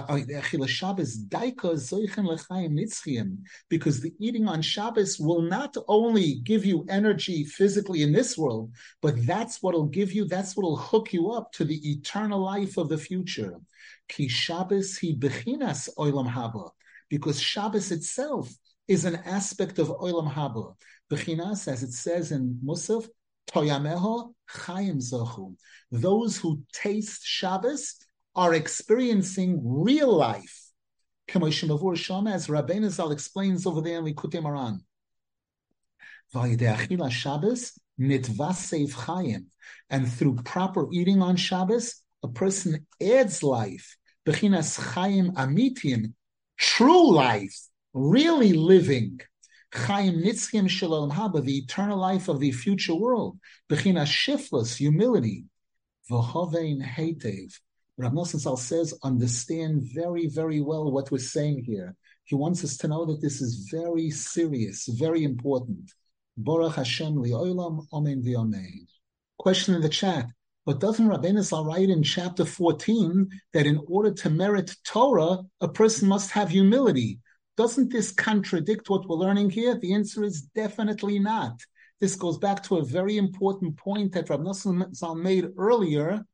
the 4.01 4.13
eating 4.19 4.47
on 4.49 4.63
Shabbos 4.63 5.19
will 5.19 5.43
not 5.43 5.77
only 5.89 6.35
give 6.37 6.67
you 6.67 6.85
energy 6.89 7.45
physically 7.45 8.03
in 8.03 8.13
this 8.13 8.37
world, 8.37 8.73
but 9.01 9.27
that's 9.27 9.63
what'll 9.63 9.87
give 9.87 10.13
you, 10.13 10.27
that's 10.27 10.55
what'll 10.55 10.77
hook 10.77 11.13
you 11.13 11.31
up 11.31 11.51
to 11.53 11.65
the 11.65 11.91
eternal 11.91 12.41
life 12.41 12.77
of 12.77 12.89
the 12.91 12.99
future. 12.99 13.55
Because 17.09 17.41
Shabbos 17.41 17.91
itself 17.91 18.55
is 18.87 19.05
an 19.07 19.17
aspect 19.25 19.79
of 19.79 19.89
oilam 19.89 20.31
haba. 20.31 20.75
Bechinas, 21.11 21.69
as 21.69 21.83
it 21.83 21.93
says 21.93 22.33
in 22.33 22.61
Musaf, 22.65 23.09
toyameho 23.51 24.35
chayim 24.51 24.97
zochu. 24.97 25.55
Those 25.91 26.37
who 26.37 26.63
taste 26.73 27.23
Shabbos 27.25 27.97
are 28.37 28.55
experiencing 28.55 29.61
real 29.65 30.13
life. 30.13 30.61
As 31.29 31.39
Rabbeinu 31.39 32.91
Zal 32.91 33.13
explains 33.13 33.67
over 33.67 33.81
there 33.81 33.99
in 33.99 34.05
Likutei 34.05 34.43
Moharan. 34.43 34.81
And 39.91 40.13
through 40.13 40.35
proper 40.45 40.89
eating 40.93 41.23
on 41.23 41.37
Shabbos, 41.37 42.03
a 42.23 42.29
person 42.29 42.87
adds 43.01 43.43
life. 43.43 43.97
Chayim 44.27 46.13
true 46.57 47.13
life, 47.13 47.61
really 47.93 48.53
living. 48.53 49.21
Chayim 49.73 50.69
shalom 50.69 51.11
haba, 51.11 51.45
the 51.45 51.59
eternal 51.59 51.99
life 51.99 52.29
of 52.29 52.41
the 52.41 52.53
future 52.53 52.95
world. 52.95 53.39
Bechinas 53.71 54.07
shiftless, 54.07 54.77
humility. 54.77 55.45
Rav 57.97 58.13
Nosson 58.13 58.59
says, 58.59 58.99
understand 59.05 59.83
very, 59.95 60.27
very 60.27 60.61
well 60.61 60.91
what 60.91 61.11
we're 61.13 61.19
saying 61.19 61.63
here. 61.65 61.95
He 62.25 62.35
wants 62.35 62.65
us 62.65 62.77
to 62.79 62.89
know 62.89 63.05
that 63.07 63.21
this 63.21 63.41
is 63.41 63.69
very 63.71 64.11
serious, 64.11 64.87
very 64.89 65.23
important. 65.23 65.93
Baruch 66.37 66.75
Hashem 66.75 67.15
li'olam, 67.15 67.87
omen 67.93 68.23
v'yomein. 68.23 68.89
Question 69.39 69.77
in 69.77 69.81
the 69.81 69.89
chat. 69.89 70.27
But 70.67 70.81
doesn't 70.81 71.07
Rabbeinu 71.07 71.43
Zal 71.43 71.67
write 71.67 71.91
in 71.91 72.03
chapter 72.03 72.45
14 72.45 73.29
that 73.53 73.67
in 73.67 73.81
order 73.87 74.11
to 74.13 74.31
merit 74.31 74.75
Torah, 74.85 75.43
a 75.61 75.69
person 75.69 76.09
must 76.09 76.31
have 76.33 76.49
humility? 76.49 77.21
Doesn't 77.57 77.93
this 77.93 78.11
contradict 78.11 78.91
what 78.91 79.09
we're 79.09 79.17
learning 79.17 79.51
here? 79.51 79.79
The 79.79 79.95
answer 79.95 80.25
is 80.25 80.43
definitely 80.43 81.21
not. 81.21 81.61
This 82.01 82.17
goes 82.17 82.39
back 82.39 82.63
to 82.65 82.79
a 82.79 82.85
very 82.85 83.19
important 83.19 83.77
point 83.77 84.13
that 84.13 84.27
Nosson 84.27 84.93
Zal 84.95 85.15
made 85.15 85.51
earlier 85.57 86.25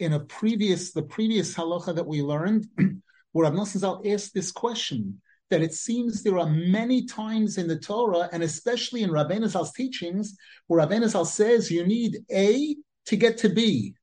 in 0.00 0.14
a 0.14 0.20
previous, 0.20 0.92
the 0.92 1.02
previous 1.02 1.54
halacha 1.54 1.94
that 1.94 2.06
we 2.06 2.22
learned, 2.22 2.66
where 3.32 3.48
Rav 3.48 3.54
Nosson 3.54 3.78
Zal 3.78 4.02
asked 4.06 4.34
this 4.34 4.50
question, 4.50 5.20
that 5.50 5.62
it 5.62 5.74
seems 5.74 6.22
there 6.22 6.38
are 6.38 6.48
many 6.48 7.06
times 7.06 7.58
in 7.58 7.66
the 7.66 7.78
Torah, 7.78 8.28
and 8.32 8.42
especially 8.42 9.02
in 9.02 9.10
Rabbeinu 9.10 9.48
Zal's 9.48 9.72
teachings, 9.72 10.36
where 10.68 10.84
Rabbeinu 10.86 11.08
Zal 11.08 11.24
says 11.24 11.70
you 11.70 11.86
need 11.86 12.18
A 12.32 12.76
to 13.06 13.16
get 13.16 13.38
to 13.38 13.48
B. 13.48 13.94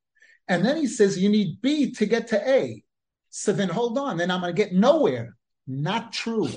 And 0.47 0.63
then 0.63 0.77
he 0.77 0.87
says 0.87 1.17
you 1.17 1.29
need 1.29 1.61
B 1.61 1.91
to 1.93 2.05
get 2.05 2.27
to 2.27 2.49
A. 2.49 2.83
So 3.29 3.53
then 3.53 3.69
hold 3.69 3.97
on, 3.97 4.17
then 4.17 4.31
I'm 4.31 4.41
going 4.41 4.55
to 4.55 4.61
get 4.61 4.73
nowhere. 4.73 5.35
Not 5.67 6.13
true. 6.13 6.49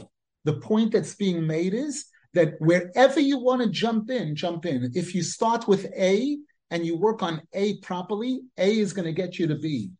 The 0.44 0.54
point 0.54 0.92
that's 0.92 1.14
being 1.14 1.46
made 1.46 1.74
is 1.74 2.06
that 2.34 2.54
wherever 2.60 3.20
you 3.20 3.38
want 3.38 3.62
to 3.62 3.68
jump 3.68 4.10
in, 4.10 4.36
jump 4.36 4.66
in. 4.66 4.90
If 4.94 5.14
you 5.14 5.22
start 5.22 5.66
with 5.66 5.86
A, 5.96 6.38
and 6.70 6.86
you 6.86 6.96
work 6.96 7.22
on 7.22 7.42
A 7.52 7.78
properly, 7.78 8.42
A 8.56 8.78
is 8.78 8.92
going 8.92 9.06
to 9.06 9.12
get 9.12 9.38
you 9.38 9.46
to 9.48 9.56
B. 9.56 9.90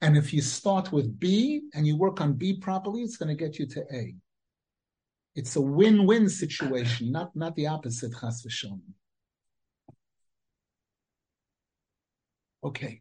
And 0.00 0.16
if 0.16 0.32
you 0.32 0.40
start 0.40 0.92
with 0.92 1.18
B 1.18 1.62
and 1.74 1.86
you 1.86 1.96
work 1.96 2.20
on 2.20 2.34
B 2.34 2.58
properly, 2.58 3.02
it's 3.02 3.16
going 3.16 3.28
to 3.28 3.34
get 3.34 3.58
you 3.58 3.66
to 3.66 3.84
A. 3.92 4.14
It's 5.34 5.56
a 5.56 5.60
win-win 5.60 6.28
situation, 6.28 7.12
not, 7.12 7.34
not 7.36 7.54
the 7.54 7.66
opposite, 7.66 8.12
chas 8.18 8.44
v'shalom. 8.44 8.80
Okay. 12.62 13.00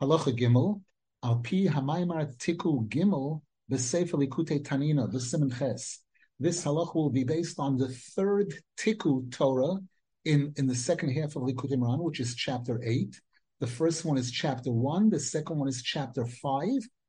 Halacha 0.00 0.38
Gimel, 0.38 0.80
Al 1.22 1.36
Pi 1.36 1.66
Hamaymar 1.66 2.36
Tiku 2.36 2.88
Gimel, 2.88 3.42
the 3.68 3.78
Sefer 3.78 4.16
Likute 4.16 4.62
Tanina, 4.62 5.10
the 5.10 5.20
Simon 5.20 5.50
Ches. 5.50 6.00
This 6.40 6.64
halacha 6.64 6.94
will 6.94 7.10
be 7.10 7.24
based 7.24 7.58
on 7.58 7.76
the 7.76 7.88
third 7.88 8.54
Tiku 8.78 9.30
Torah 9.32 9.78
in, 10.24 10.52
in 10.56 10.66
the 10.66 10.74
second 10.74 11.10
half 11.10 11.36
of 11.36 11.42
Likutei 11.42 11.76
Moharan, 11.76 12.02
which 12.02 12.20
is 12.20 12.34
chapter 12.34 12.80
8. 12.82 13.20
The 13.60 13.66
first 13.66 14.04
one 14.04 14.18
is 14.18 14.30
chapter 14.30 14.70
1, 14.70 15.10
the 15.10 15.20
second 15.20 15.58
one 15.58 15.68
is 15.68 15.82
chapter 15.82 16.26
5, 16.26 16.68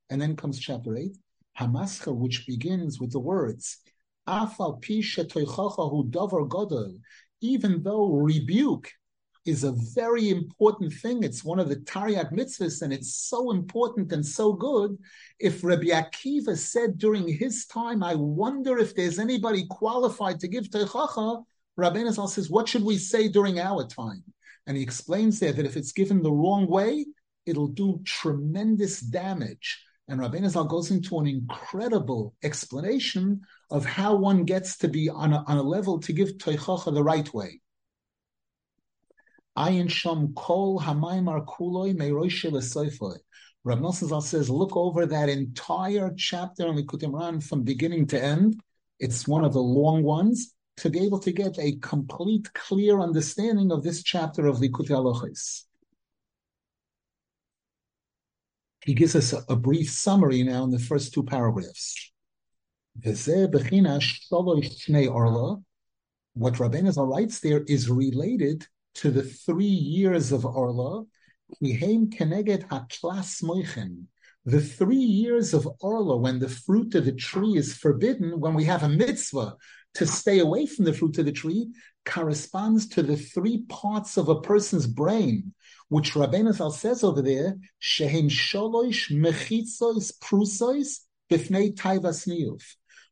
and 0.10 0.22
then 0.22 0.36
comes 0.36 0.60
chapter 0.60 0.98
8. 0.98 1.16
Hamascha, 1.60 2.16
which 2.16 2.48
begins 2.48 3.00
with 3.00 3.12
the 3.12 3.20
words, 3.20 3.78
Afal 4.28 4.80
davar 6.12 7.00
even 7.42 7.84
though 7.84 8.12
rebuke 8.12 8.92
is 9.46 9.64
a 9.64 9.74
very 9.96 10.30
important 10.30 10.94
thing. 10.94 11.24
It's 11.24 11.44
one 11.44 11.60
of 11.60 11.70
the 11.70 11.78
Taryag 11.78 12.32
mitzvahs, 12.32 12.82
and 12.82 12.94
it's 12.94 13.16
so 13.16 13.52
important 13.52 14.12
and 14.12 14.26
so 14.26 14.54
good. 14.54 14.98
If 15.40 15.64
Rabbi 15.64 15.88
Akiva 15.88 16.58
said 16.58 16.98
during 16.98 17.28
his 17.28 17.66
time, 17.66 18.04
I 18.04 18.16
wonder 18.16 18.78
if 18.78 18.96
there's 18.96 19.18
anybody 19.18 19.66
qualified 19.70 20.40
to 20.42 20.48
give 20.48 20.66
Teichacha, 20.66 21.44
Rabbeinu 21.80 22.12
Zal 22.12 22.28
says, 22.28 22.50
what 22.50 22.68
should 22.68 22.84
we 22.84 22.98
say 22.98 23.28
during 23.28 23.60
our 23.60 23.86
time? 23.88 24.24
And 24.68 24.78
he 24.78 24.84
explains 24.84 25.40
there 25.40 25.54
that 25.54 25.66
if 25.66 25.78
it's 25.78 25.92
given 25.92 26.22
the 26.22 26.32
wrong 26.32 26.68
way, 26.68 27.06
it'll 27.46 27.68
do 27.68 28.02
tremendous 28.06 29.00
damage. 29.00 29.84
And 30.08 30.20
Rabbeinu 30.20 30.50
Zal 30.50 30.66
goes 30.66 30.92
into 30.92 31.20
an 31.20 31.28
incredible 31.28 32.36
explanation 32.44 33.42
of 33.70 33.86
how 33.86 34.16
one 34.16 34.44
gets 34.44 34.78
to 34.80 34.88
be 34.88 35.10
on 35.10 35.34
a, 35.34 35.44
on 35.48 35.58
a 35.58 35.64
level 35.64 36.00
to 36.00 36.14
give 36.14 36.38
Toichacha 36.38 36.94
the 36.94 37.04
right 37.04 37.32
way. 37.34 37.62
Ayin 39.58 39.90
Sham 39.90 40.34
Kol 40.36 40.80
Hamaimar 40.80 41.46
Kuloi 41.46 41.96
Meiroishe 41.96 42.50
Lesoifoi. 42.50 43.18
Rav 43.66 44.24
says, 44.24 44.50
look 44.50 44.76
over 44.76 45.06
that 45.06 45.30
entire 45.30 46.14
chapter 46.16 46.68
on 46.68 46.76
the 46.76 46.84
Kutimran 46.84 47.44
from 47.44 47.64
beginning 47.64 48.08
to 48.08 48.24
end. 48.24 48.60
It's 49.00 49.28
one 49.28 49.44
of 49.44 49.54
the 49.54 49.62
long 49.62 50.02
ones 50.02 50.54
to 50.80 50.90
be 50.90 51.00
able 51.00 51.20
to 51.20 51.32
get 51.32 51.60
a 51.60 51.74
complete, 51.82 52.52
clear 52.54 53.00
understanding 53.02 53.72
of 53.72 53.84
this 53.84 54.02
chapter 54.02 54.48
of 54.48 54.58
Likutei 54.58 54.92
Halachos. 54.92 55.64
He 58.86 58.94
gives 58.94 59.16
us 59.16 59.34
a, 59.34 59.44
a, 59.50 59.58
brief 59.58 59.90
summary 59.90 60.42
now 60.44 60.64
in 60.64 60.72
the 60.72 60.80
first 60.80 61.14
two 61.14 61.24
paragraphs. 61.24 62.12
What 66.34 66.54
Rabbeinu 66.54 67.10
writes 67.12 67.40
there 67.42 67.64
is 67.68 67.90
related 67.90 68.66
to 68.96 69.12
the 69.12 69.24
three 69.24 69.66
years 69.66 70.32
of 70.32 70.46
Orla. 70.46 71.04
The 74.46 74.62
three 74.62 74.96
years 74.96 75.54
of 75.54 75.68
Orla, 75.82 76.18
when 76.18 76.40
the 76.40 76.50
fruit 76.50 76.96
of 76.96 77.04
the 77.06 77.12
tree 77.12 77.58
is 77.58 77.76
forbidden, 77.76 78.40
when 78.40 78.54
we 78.54 78.64
have 78.64 78.84
a 78.84 78.90
mitzvah 78.90 79.58
to 79.96 80.06
stay 80.06 80.40
away 80.40 80.66
from 80.66 80.86
the 80.86 80.94
fruit 80.94 81.18
of 81.18 81.26
the 81.26 81.32
tree, 81.32 81.70
corresponds 82.06 82.88
to 82.88 83.04
the 83.04 83.16
three 83.16 83.64
parts 83.70 84.18
of 84.18 84.30
a 84.30 84.42
person's 84.42 84.88
brain, 84.88 85.54
which 85.90 86.14
Rabbeinu 86.14 86.54
Zal 86.54 86.72
says 86.72 87.04
over 87.04 87.22
there, 87.22 87.58
Shehem 87.80 88.30
Sholosh 88.30 89.12
Mechitzois 89.12 90.14
Prusois 90.20 91.02
Bifnei 91.30 91.76
Taivas 91.76 92.28
Niyuf. 92.28 92.64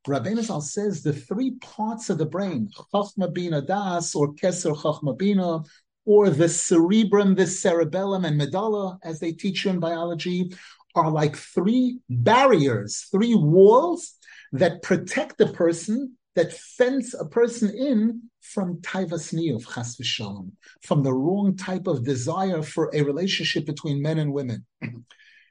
Rabbeinu 0.07 0.41
Zal 0.41 0.61
says 0.61 1.03
the 1.03 1.13
three 1.13 1.51
parts 1.59 2.09
of 2.09 2.17
the 2.17 2.25
brain, 2.25 2.69
Chachma 2.93 3.33
Bina 3.33 3.61
Das 3.61 4.15
or 4.15 4.33
Keser 4.33 4.75
Chachma 4.75 5.17
Bina, 5.17 5.63
or 6.05 6.29
the 6.29 6.47
cerebrum, 6.47 7.35
the 7.35 7.45
cerebellum, 7.45 8.23
and 8.23 8.37
medulla, 8.37 8.97
as 9.03 9.19
they 9.19 9.33
teach 9.33 9.65
you 9.65 9.71
in 9.71 9.79
biology, 9.79 10.53
are 10.95 11.11
like 11.11 11.35
three 11.35 11.99
barriers, 12.09 13.07
three 13.11 13.35
walls 13.35 14.13
that 14.53 14.81
protect 14.81 15.37
the 15.37 15.47
person, 15.47 16.16
that 16.37 16.53
fence 16.53 17.15
a 17.15 17.25
person 17.25 17.67
in 17.75 18.21
from 18.41 18.77
taivas 18.81 19.33
of 19.55 19.65
chas 19.73 19.97
v'shalom, 19.97 20.51
from 20.83 21.01
the 21.01 21.11
wrong 21.11 21.57
type 21.57 21.87
of 21.87 22.05
desire 22.05 22.61
for 22.61 22.91
a 22.93 23.01
relationship 23.01 23.65
between 23.65 24.01
men 24.01 24.19
and 24.19 24.31
women. 24.31 24.65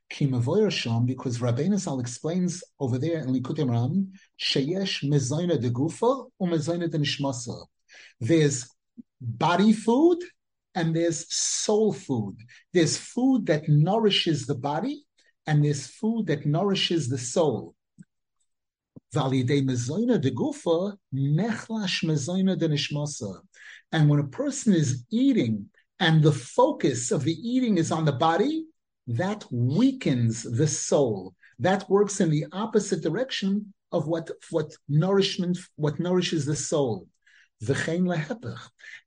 Because 0.08 1.38
Rabbeinu 1.40 1.78
Zal 1.78 1.98
explains 1.98 2.62
over 2.78 2.96
there 2.96 3.18
in 3.18 3.34
Likutei 3.34 3.68
Ram, 3.68 4.12
sheyesh 4.40 5.02
mezayna 5.02 5.60
de 5.60 5.68
gufa 5.68 6.30
or. 6.38 7.66
There's 8.20 8.70
body 9.20 9.72
food 9.72 10.18
and 10.76 10.94
there's 10.94 11.26
soul 11.34 11.92
food. 11.92 12.36
There's 12.72 12.96
food 12.96 13.46
that 13.46 13.68
nourishes 13.68 14.46
the 14.46 14.54
body 14.54 15.02
and 15.48 15.64
there's 15.64 15.88
food 15.88 16.28
that 16.28 16.46
nourishes 16.46 17.08
the 17.08 17.18
soul. 17.18 17.74
And 23.92 24.08
when 24.08 24.20
a 24.20 24.24
person 24.24 24.74
is 24.74 25.04
eating 25.10 25.70
and 26.00 26.22
the 26.22 26.32
focus 26.32 27.10
of 27.10 27.24
the 27.24 27.32
eating 27.32 27.78
is 27.78 27.90
on 27.90 28.04
the 28.04 28.12
body, 28.12 28.66
that 29.06 29.44
weakens 29.50 30.42
the 30.42 30.66
soul. 30.66 31.34
That 31.58 31.88
works 31.88 32.20
in 32.20 32.30
the 32.30 32.46
opposite 32.52 33.02
direction 33.02 33.72
of 33.92 34.08
what, 34.08 34.30
what 34.50 34.74
nourishment, 34.88 35.58
what 35.76 35.98
nourishes 36.00 36.44
the 36.44 36.56
soul. 36.56 37.06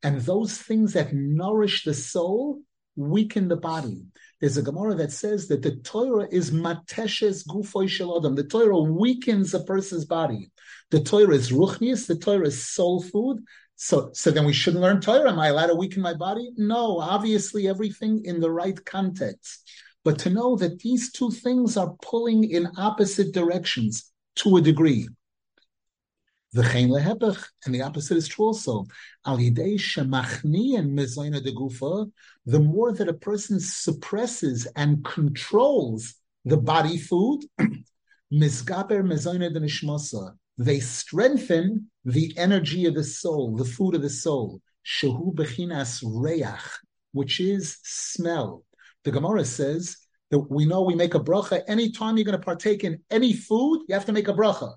And 0.03 0.21
those 0.21 0.57
things 0.57 0.93
that 0.93 1.13
nourish 1.13 1.83
the 1.83 1.93
soul 1.93 2.61
weaken 2.99 3.47
the 3.47 3.55
body. 3.55 4.03
There's 4.39 4.57
a 4.57 4.61
Gemara 4.61 4.95
that 4.95 5.11
says 5.11 5.47
that 5.47 5.61
the 5.61 5.77
Torah 5.77 6.27
is 6.31 6.51
mateshes 6.51 7.47
gufoy 7.47 7.85
shalodam. 7.85 8.35
The 8.35 8.43
Torah 8.43 8.79
weakens 8.79 9.53
a 9.53 9.61
person's 9.61 10.05
body. 10.05 10.51
The 10.91 11.01
Torah 11.01 11.33
is 11.33 11.51
ruchnius. 11.51 12.07
The 12.07 12.17
Torah 12.17 12.47
is 12.47 12.67
soul 12.67 13.01
food. 13.01 13.43
So, 13.75 14.09
so 14.13 14.31
then 14.31 14.45
we 14.45 14.53
shouldn't 14.53 14.81
learn 14.81 15.01
Torah. 15.01 15.31
Am 15.31 15.39
I 15.39 15.47
allowed 15.47 15.67
to 15.67 15.75
weaken 15.75 16.01
my 16.01 16.13
body? 16.13 16.51
No, 16.57 16.99
obviously 16.99 17.67
everything 17.67 18.23
in 18.25 18.39
the 18.39 18.51
right 18.51 18.83
context. 18.85 19.69
But 20.03 20.19
to 20.19 20.29
know 20.29 20.55
that 20.57 20.79
these 20.79 21.11
two 21.11 21.31
things 21.31 21.77
are 21.77 21.95
pulling 22.01 22.49
in 22.49 22.69
opposite 22.77 23.33
directions 23.33 24.11
to 24.35 24.57
a 24.57 24.61
degree. 24.61 25.07
The 26.51 27.47
and 27.65 27.75
the 27.75 27.81
opposite 27.83 28.17
is 28.17 28.27
true 28.27 28.45
also. 28.45 28.85
Al 29.23 29.37
yidei 29.37 29.75
shemachni 29.75 30.79
and 30.79 30.97
mezayna 30.97 31.45
degufa, 31.45 32.11
The 32.47 32.59
more 32.59 32.91
that 32.91 33.07
a 33.07 33.13
person 33.13 33.59
suppresses 33.59 34.67
and 34.75 35.05
controls 35.05 36.15
the 36.45 36.57
body 36.57 36.97
food, 36.97 37.41
they 38.31 38.49
strengthen 40.79 41.91
the 42.05 42.33
energy 42.37 42.85
of 42.85 42.95
the 42.95 43.03
soul, 43.03 43.55
the 43.55 43.65
food 43.65 43.93
of 43.93 44.01
the 44.01 44.09
soul, 44.09 44.61
shehu 44.83 45.35
bechinas 45.35 46.03
reach, 46.03 46.45
which 47.11 47.39
is 47.39 47.77
smell. 47.83 48.63
The 49.03 49.11
Gemara 49.11 49.45
says 49.45 49.97
that 50.31 50.39
we 50.39 50.65
know 50.65 50.81
we 50.81 50.95
make 50.95 51.13
a 51.13 51.19
bracha 51.19 51.61
anytime 51.67 52.17
you're 52.17 52.25
going 52.25 52.37
to 52.37 52.43
partake 52.43 52.83
in 52.83 53.03
any 53.11 53.33
food, 53.33 53.83
you 53.87 53.93
have 53.93 54.05
to 54.05 54.13
make 54.13 54.27
a 54.27 54.33
bracha. 54.33 54.73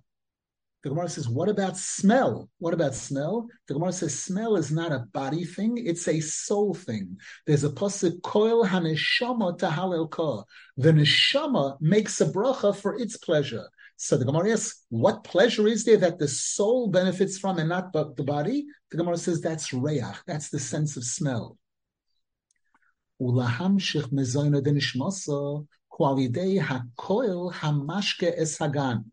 The 0.83 0.89
Gemara 0.89 1.09
says, 1.09 1.29
what 1.29 1.49
about 1.49 1.77
smell? 1.77 2.49
What 2.59 2.75
about 2.75 2.95
smell? 2.97 3.47
The 3.69 3.75
Gemara 3.75 3.93
says, 3.93 4.19
smell 4.19 4.57
is 4.57 4.73
not 4.73 4.91
a 4.91 5.07
body 5.13 5.45
thing, 5.45 5.79
it's 5.79 6.09
a 6.09 6.19
soul 6.19 6.75
thing. 6.75 7.19
There's 7.47 7.63
a 7.63 7.71
pasuk, 7.71 8.21
koil 8.23 8.67
haneshama 8.67 9.57
tahalel 9.59 10.11
ka. 10.11 10.43
The 10.77 10.91
neshama 10.91 11.81
makes 11.81 12.21
a 12.21 12.27
bracha 12.27 12.75
for 12.75 12.99
its 12.99 13.17
pleasure. 13.17 13.69
So 13.97 14.17
the 14.17 14.25
Gemara 14.25 14.51
asks, 14.55 14.85
what 14.89 15.23
pleasure 15.23 15.69
is 15.69 15.85
there 15.85 15.99
that 15.99 16.19
the 16.19 16.27
soul 16.27 16.89
benefits 16.89 17.39
from 17.39 17.59
and 17.59 17.69
not 17.69 17.93
the 17.93 18.25
body? 18.25 18.67
The 18.91 18.97
Gemara 18.97 19.19
says, 19.19 19.41
that's 19.41 19.73
reach, 19.73 20.03
that's 20.27 20.49
the 20.49 20.59
sense 20.59 20.97
of 20.97 21.05
smell. 21.05 21.59
Mezoyna 23.21 24.61
denishmasa, 24.61 25.65
qualidei 25.93 26.61
hakoil 26.61 27.53
hamashke 27.55 28.33
es 28.37 28.59
hagan. 28.59 29.13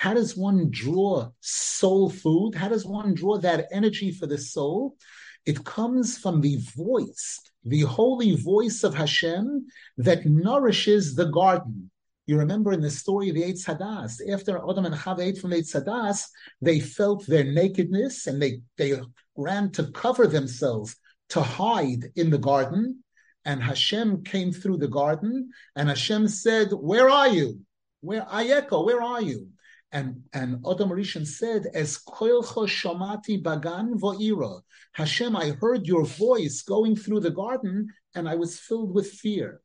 How 0.00 0.14
does 0.14 0.34
one 0.34 0.70
draw 0.70 1.28
soul 1.40 2.08
food? 2.08 2.54
How 2.54 2.70
does 2.70 2.86
one 2.86 3.12
draw 3.12 3.36
that 3.36 3.66
energy 3.70 4.10
for 4.10 4.26
the 4.26 4.38
soul? 4.38 4.96
It 5.44 5.62
comes 5.62 6.16
from 6.16 6.40
the 6.40 6.56
voice, 6.74 7.38
the 7.64 7.82
holy 7.82 8.34
voice 8.34 8.82
of 8.82 8.94
Hashem 8.94 9.66
that 9.98 10.24
nourishes 10.24 11.14
the 11.14 11.26
garden. 11.26 11.90
You 12.24 12.38
remember 12.38 12.72
in 12.72 12.80
the 12.80 12.90
story 12.90 13.28
of 13.28 13.34
the 13.34 13.42
Eitz 13.42 13.66
Hadas, 13.66 14.26
after 14.32 14.56
Adam 14.56 14.86
and 14.86 14.94
Chava 14.94 15.20
ate 15.20 15.36
from 15.36 15.50
the 15.50 15.56
Eitz 15.56 15.74
Hadas, 15.74 16.22
they 16.62 16.80
felt 16.80 17.26
their 17.26 17.44
nakedness 17.44 18.26
and 18.26 18.40
they, 18.40 18.62
they 18.78 18.98
ran 19.36 19.70
to 19.72 19.90
cover 19.90 20.26
themselves, 20.26 20.96
to 21.28 21.42
hide 21.42 22.06
in 22.16 22.30
the 22.30 22.38
garden. 22.38 23.04
And 23.44 23.62
Hashem 23.62 24.24
came 24.24 24.50
through 24.50 24.78
the 24.78 24.88
garden, 24.88 25.50
and 25.76 25.90
Hashem 25.90 26.28
said, 26.28 26.68
Where 26.70 27.10
are 27.10 27.28
you? 27.28 27.60
Where 28.00 28.22
Ayeko, 28.22 28.86
where 28.86 29.02
are 29.02 29.20
you? 29.20 29.48
And 29.92 30.22
and 30.32 30.64
Adam 30.70 30.90
Rishon 30.90 31.26
said, 31.26 31.66
"As 31.74 31.98
koilcho 31.98 32.66
shamati 32.66 33.42
bagan 33.42 33.98
vo'ira." 33.98 34.62
Hashem, 34.92 35.34
I 35.34 35.50
heard 35.50 35.86
your 35.86 36.04
voice 36.04 36.62
going 36.62 36.94
through 36.94 37.20
the 37.20 37.30
garden, 37.30 37.88
and 38.14 38.28
I 38.28 38.36
was 38.36 38.58
filled 38.58 38.94
with 38.94 39.10
fear. 39.10 39.60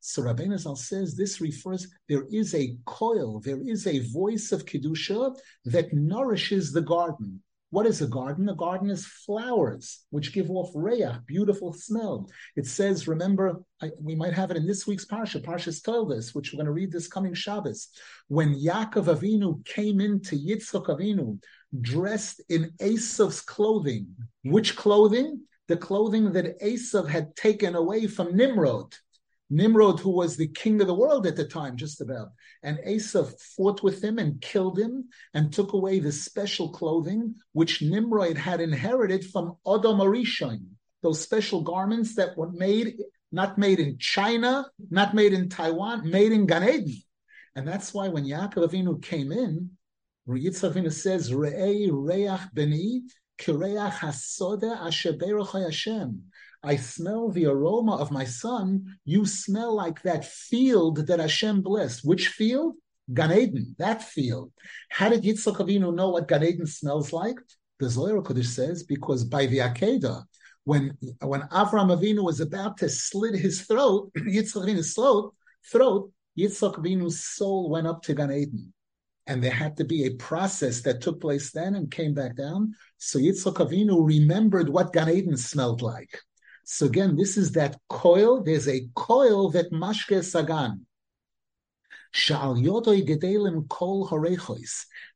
So 0.00 0.22
Rabbeinu 0.22 0.58
Zal 0.58 0.76
says 0.76 1.16
this 1.16 1.40
refers. 1.40 1.86
There 2.08 2.26
is 2.30 2.54
a 2.54 2.76
coil, 2.86 3.40
there 3.40 3.60
is 3.60 3.86
a 3.86 3.98
voice 4.10 4.52
of 4.52 4.64
kedusha 4.64 5.36
that 5.66 5.92
nourishes 5.92 6.72
the 6.72 6.82
garden. 6.82 7.42
What 7.70 7.86
is 7.86 8.00
a 8.00 8.06
garden? 8.06 8.48
A 8.48 8.54
garden 8.54 8.88
is 8.88 9.04
flowers, 9.04 10.06
which 10.10 10.32
give 10.32 10.50
off 10.50 10.72
reyah, 10.72 11.24
beautiful 11.26 11.74
smell. 11.74 12.30
It 12.56 12.66
says, 12.66 13.06
remember, 13.06 13.62
I, 13.82 13.90
we 14.00 14.14
might 14.14 14.32
have 14.32 14.50
it 14.50 14.56
in 14.56 14.66
this 14.66 14.86
week's 14.86 15.04
parsha, 15.04 15.44
Parshas 15.44 15.82
Toldus, 15.82 16.34
which 16.34 16.52
we're 16.52 16.56
going 16.56 16.66
to 16.66 16.72
read 16.72 16.90
this 16.90 17.08
coming 17.08 17.34
Shabbos. 17.34 17.88
When 18.28 18.54
Yaakov 18.54 19.14
Avinu 19.14 19.62
came 19.66 20.00
into 20.00 20.36
Yitzchok 20.36 20.86
Avinu, 20.86 21.38
dressed 21.80 22.40
in 22.48 22.72
Esav's 22.80 23.42
clothing. 23.42 24.06
Which 24.44 24.74
clothing? 24.74 25.42
The 25.66 25.76
clothing 25.76 26.32
that 26.32 26.58
Esav 26.60 27.06
had 27.06 27.36
taken 27.36 27.74
away 27.74 28.06
from 28.06 28.34
Nimrod. 28.34 28.94
Nimrod, 29.50 30.00
who 30.00 30.10
was 30.10 30.36
the 30.36 30.48
king 30.48 30.80
of 30.80 30.86
the 30.86 30.94
world 30.94 31.26
at 31.26 31.36
the 31.36 31.44
time, 31.44 31.76
just 31.76 32.00
about. 32.00 32.28
And 32.62 32.78
Asa 32.86 33.24
fought 33.56 33.82
with 33.82 34.02
him 34.04 34.18
and 34.18 34.40
killed 34.40 34.78
him 34.78 35.08
and 35.32 35.52
took 35.52 35.72
away 35.72 36.00
the 36.00 36.12
special 36.12 36.70
clothing 36.70 37.34
which 37.52 37.80
Nimrod 37.80 38.36
had 38.36 38.60
inherited 38.60 39.24
from 39.24 39.56
Adam 39.66 40.00
Arishon, 40.00 40.66
those 41.02 41.20
special 41.20 41.62
garments 41.62 42.14
that 42.16 42.36
were 42.36 42.50
made, 42.50 42.96
not 43.32 43.56
made 43.56 43.80
in 43.80 43.98
China, 43.98 44.66
not 44.90 45.14
made 45.14 45.32
in 45.32 45.48
Taiwan, 45.48 46.10
made 46.10 46.32
in 46.32 46.46
Gan 46.46 46.68
Eden. 46.68 47.02
And 47.56 47.66
that's 47.66 47.94
why 47.94 48.08
when 48.08 48.24
Yaakov 48.24 48.68
Avinu 48.68 49.02
came 49.02 49.32
in, 49.32 49.70
Yitzchak 50.28 50.72
Avinu 50.74 50.92
says, 50.92 51.30
Re'ei 51.30 51.88
reach 51.90 52.40
beni, 52.52 53.04
kireach 53.38 53.92
hasoda 53.92 54.76
asher 54.76 55.16
Hashem. 55.18 56.22
I 56.68 56.76
smell 56.76 57.30
the 57.30 57.46
aroma 57.46 57.96
of 57.96 58.10
my 58.10 58.24
son. 58.24 58.98
You 59.06 59.24
smell 59.24 59.74
like 59.74 60.02
that 60.02 60.26
field 60.26 61.06
that 61.06 61.18
Hashem 61.18 61.62
blessed. 61.62 62.04
Which 62.04 62.28
field? 62.28 62.74
Gan 63.14 63.32
Eden, 63.32 63.74
that 63.78 64.02
field. 64.02 64.52
How 64.90 65.08
did 65.08 65.22
Yitzchak 65.22 65.56
Avinu 65.56 65.94
know 65.94 66.10
what 66.10 66.28
Gan 66.28 66.44
Eden 66.44 66.66
smells 66.66 67.10
like? 67.10 67.36
The 67.80 67.88
Zohar 67.88 68.20
Kodesh 68.20 68.48
says, 68.48 68.82
because 68.82 69.24
by 69.24 69.46
the 69.46 69.60
Akedah, 69.60 70.24
when, 70.64 70.94
when 71.22 71.40
Avram 71.60 71.88
Avinu 71.96 72.22
was 72.22 72.40
about 72.40 72.76
to 72.78 72.90
slit 72.90 73.34
his 73.34 73.62
throat, 73.62 74.12
Yitzchak 74.18 74.66
Avinu's 74.66 74.92
throat, 74.92 75.34
throat, 75.72 76.12
Yitzchak 76.38 76.74
Avinu's 76.74 77.24
soul 77.24 77.70
went 77.70 77.86
up 77.86 78.02
to 78.02 78.14
Gan 78.14 78.30
Eden. 78.30 78.74
And 79.26 79.42
there 79.42 79.52
had 79.52 79.78
to 79.78 79.84
be 79.84 80.04
a 80.04 80.16
process 80.16 80.82
that 80.82 81.00
took 81.00 81.18
place 81.18 81.50
then 81.50 81.76
and 81.76 81.90
came 81.90 82.12
back 82.12 82.36
down. 82.36 82.74
So 82.98 83.18
Yitzchak 83.18 83.54
Avinu 83.54 84.06
remembered 84.06 84.68
what 84.68 84.92
Gan 84.92 85.08
Eden 85.08 85.38
smelled 85.38 85.80
like. 85.80 86.20
So 86.70 86.84
again, 86.84 87.16
this 87.16 87.38
is 87.38 87.52
that 87.52 87.80
coil. 87.88 88.42
There's 88.42 88.68
a 88.68 88.86
coil 88.94 89.48
that 89.52 89.72
mashke 89.72 90.22
sagan. 90.22 90.84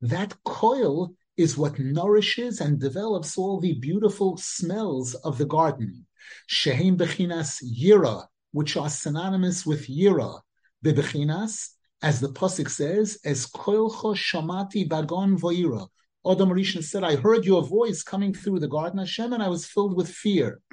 That 0.00 0.34
coil 0.44 1.14
is 1.36 1.58
what 1.58 1.78
nourishes 1.78 2.60
and 2.62 2.80
develops 2.80 3.36
all 3.36 3.60
the 3.60 3.74
beautiful 3.74 4.38
smells 4.38 5.14
of 5.14 5.36
the 5.36 5.44
garden. 5.44 6.06
Shehem 6.46 6.96
bechinas 6.96 7.62
yira, 7.62 8.26
which 8.52 8.78
are 8.78 8.88
synonymous 8.88 9.66
with 9.66 9.88
yira. 9.88 10.40
Bebechinas, 10.82 11.68
as 12.00 12.18
the 12.20 12.28
pasuk 12.28 12.70
says, 12.70 13.18
as 13.26 13.46
koilcho 13.46 14.16
shamati 14.16 14.88
bagon 14.88 15.38
voira. 15.38 15.86
Adam 16.24 16.48
Rishon 16.48 16.82
said, 16.82 17.04
I 17.04 17.16
heard 17.16 17.44
your 17.44 17.62
voice 17.62 18.02
coming 18.02 18.32
through 18.32 18.60
the 18.60 18.68
garden 18.68 19.00
Hashem, 19.00 19.34
and 19.34 19.42
I 19.42 19.48
was 19.48 19.66
filled 19.66 19.96
with 19.96 20.08
fear. 20.08 20.62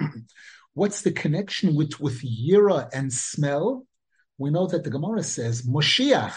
What's 0.80 1.02
the 1.02 1.12
connection 1.12 1.74
with, 1.74 2.00
with 2.00 2.22
yira 2.22 2.88
and 2.94 3.12
smell? 3.12 3.86
We 4.38 4.48
know 4.48 4.66
that 4.68 4.82
the 4.82 4.88
Gemara 4.88 5.22
says, 5.22 5.66
Moshiach, 5.68 6.32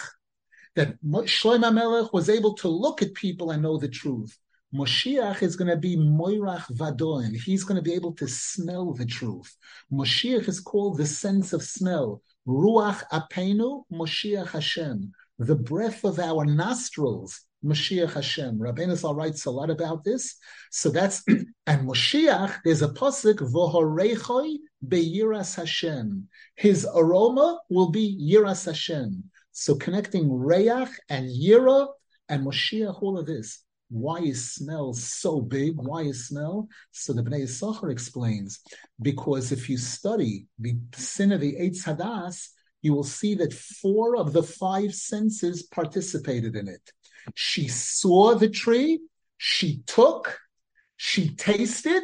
that 0.76 1.02
Shlomo 1.02 1.74
Melech 1.74 2.12
was 2.12 2.28
able 2.28 2.54
to 2.56 2.68
look 2.68 3.02
at 3.02 3.14
people 3.14 3.52
and 3.52 3.64
know 3.64 3.78
the 3.78 3.88
truth. 3.88 4.38
Moshiach 4.76 5.42
is 5.44 5.56
going 5.56 5.70
to 5.70 5.78
be 5.78 5.96
Moirach 5.96 6.66
Vadoin. 6.74 7.34
He's 7.34 7.64
going 7.64 7.78
to 7.78 7.90
be 7.90 7.94
able 7.94 8.12
to 8.16 8.28
smell 8.28 8.92
the 8.92 9.06
truth. 9.06 9.56
Moshiach 9.90 10.50
is 10.50 10.60
called 10.60 10.98
the 10.98 11.06
sense 11.06 11.54
of 11.54 11.64
smell. 11.64 12.22
Ruach 12.46 13.02
Apenu, 13.14 13.84
Moshiach 13.94 14.50
Hashem. 14.50 15.14
The 15.40 15.56
breath 15.56 16.04
of 16.04 16.20
our 16.20 16.44
nostrils 16.44 17.40
Mashiach 17.64 18.14
Hashem. 18.14 18.60
Rabbeinu 18.60 18.96
Zal 18.96 19.16
writes 19.16 19.46
a 19.46 19.52
lot 19.52 19.70
about 19.70 20.04
this. 20.04 20.36
So 20.72 20.90
that's 20.90 21.24
and 21.68 21.88
Mashiach. 21.88 22.60
There's 22.64 22.82
a 22.82 22.90
pasuk 22.90 23.38
v'horechoi 23.40 24.58
beyiras 24.86 25.56
Hashem. 25.56 26.28
His 26.56 26.88
aroma 26.94 27.60
will 27.70 27.90
be 27.90 28.18
yiras 28.22 28.66
Hashem. 28.66 29.24
So 29.52 29.76
connecting 29.76 30.32
Reach 30.32 30.90
and 31.10 31.30
Yira 31.30 31.88
and 32.28 32.46
Mashiach, 32.46 33.02
all 33.02 33.18
of 33.18 33.28
this. 33.28 33.64
Why 33.90 34.18
is 34.18 34.56
smell 34.56 34.94
so 34.94 35.40
big? 35.40 35.74
Why 35.76 36.02
is 36.02 36.28
smell? 36.28 36.68
So 36.92 37.14
the 37.14 37.22
Bnei 37.22 37.44
Yisachar 37.44 37.92
explains 37.92 38.62
because 39.00 39.52
if 39.52 39.70
you 39.70 39.78
study 39.78 40.48
the 40.58 40.76
sin 40.96 41.32
of 41.32 41.42
the 41.42 41.54
Eitz 41.54 41.84
Hadas, 41.84 42.50
you 42.82 42.94
will 42.94 43.04
see 43.04 43.36
that 43.36 43.54
four 43.54 44.18
of 44.18 44.34
the 44.34 44.42
five 44.42 44.96
senses 44.96 45.64
participated 45.64 46.56
in 46.56 46.68
it. 46.68 46.82
She 47.36 47.68
saw 47.68 48.36
the 48.36 48.50
tree, 48.50 49.02
she 49.38 49.84
took, 49.86 50.40
she 50.98 51.36
tasted, 51.36 52.04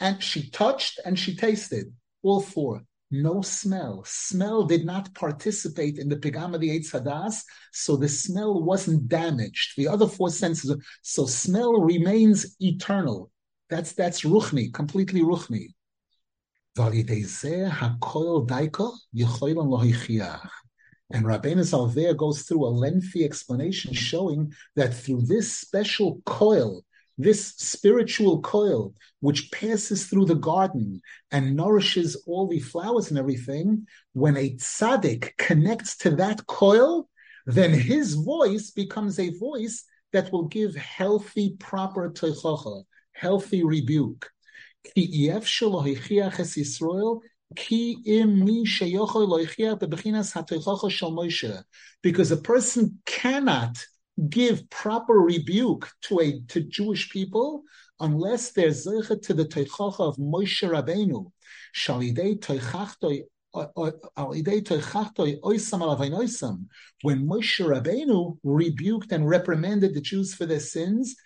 and 0.00 0.22
she 0.22 0.50
touched 0.50 1.00
and 1.04 1.18
she 1.18 1.36
tasted. 1.36 1.92
All 2.22 2.40
four. 2.40 2.82
No 3.10 3.40
smell. 3.40 4.02
Smell 4.06 4.64
did 4.64 4.84
not 4.84 5.14
participate 5.14 5.98
in 5.98 6.08
the 6.08 6.16
pigama 6.16 6.58
the 6.58 6.68
Eitz 6.68 6.92
Hadas, 6.92 7.42
so 7.72 7.96
the 7.96 8.08
smell 8.08 8.62
wasn't 8.62 9.08
damaged. 9.08 9.74
The 9.76 9.88
other 9.88 10.06
four 10.06 10.30
senses, 10.30 10.76
so 11.02 11.24
smell 11.24 11.72
remains 11.80 12.54
eternal. 12.60 13.30
That's 13.70 13.92
that's 13.92 14.22
ruchni, 14.22 14.72
completely 14.72 15.22
ruchni. 15.22 15.68
And 21.10 21.24
Rabbeinu 21.24 21.64
Salvea 21.64 22.14
goes 22.14 22.42
through 22.42 22.66
a 22.66 22.68
lengthy 22.68 23.24
explanation 23.24 23.94
showing 23.94 24.52
that 24.76 24.92
through 24.92 25.22
this 25.22 25.52
special 25.52 26.20
coil, 26.26 26.84
this 27.16 27.54
spiritual 27.56 28.40
coil, 28.42 28.94
which 29.20 29.50
passes 29.50 30.06
through 30.06 30.26
the 30.26 30.34
garden 30.34 31.00
and 31.32 31.56
nourishes 31.56 32.22
all 32.26 32.46
the 32.46 32.60
flowers 32.60 33.08
and 33.10 33.18
everything, 33.18 33.86
when 34.12 34.36
a 34.36 34.50
tzaddik 34.50 35.36
connects 35.38 35.96
to 35.98 36.10
that 36.16 36.46
coil, 36.46 37.08
then 37.46 37.72
his 37.72 38.14
voice 38.14 38.70
becomes 38.70 39.18
a 39.18 39.36
voice 39.38 39.84
that 40.12 40.30
will 40.30 40.44
give 40.44 40.76
healthy, 40.76 41.56
proper 41.58 42.10
teichacha, 42.10 42.84
healthy 43.12 43.64
rebuke. 43.64 44.30
Because 52.02 52.30
a 52.30 52.36
person 52.36 52.98
cannot 53.06 53.86
give 54.28 54.68
proper 54.70 55.14
rebuke 55.14 55.90
to 56.02 56.20
a 56.20 56.40
to 56.48 56.60
Jewish 56.60 57.10
people 57.10 57.62
unless 58.00 58.52
they're 58.52 58.68
zeichet 58.68 59.22
to 59.22 59.34
the 59.34 59.44
teichacha 59.44 60.00
of 60.00 60.16
Moshe 60.16 60.62
Rabbeinu. 60.62 61.32
When 67.02 67.26
Moshe 67.26 67.60
Rabbeinu 67.60 68.38
rebuked 68.44 69.12
and 69.12 69.28
reprimanded 69.28 69.94
the 69.94 70.00
Jews 70.00 70.34
for 70.34 70.46
their 70.46 70.60
sins, 70.60 71.16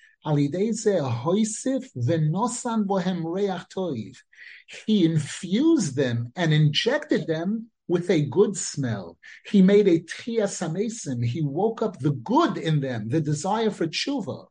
he 4.87 5.05
infused 5.05 5.97
them 5.97 6.33
and 6.37 6.53
injected 6.53 7.27
them 7.27 7.71
with 7.89 8.11
a 8.11 8.27
good 8.27 8.57
smell. 8.57 9.19
He 9.47 9.63
made 9.63 9.89
a 9.89 10.01
tchias 10.01 11.23
He 11.23 11.43
woke 11.43 11.83
up 11.83 11.99
the 11.99 12.13
good 12.13 12.57
in 12.57 12.81
them, 12.81 13.09
the 13.09 13.21
desire 13.21 13.71
for 13.71 13.87
tshuva. 13.87 14.47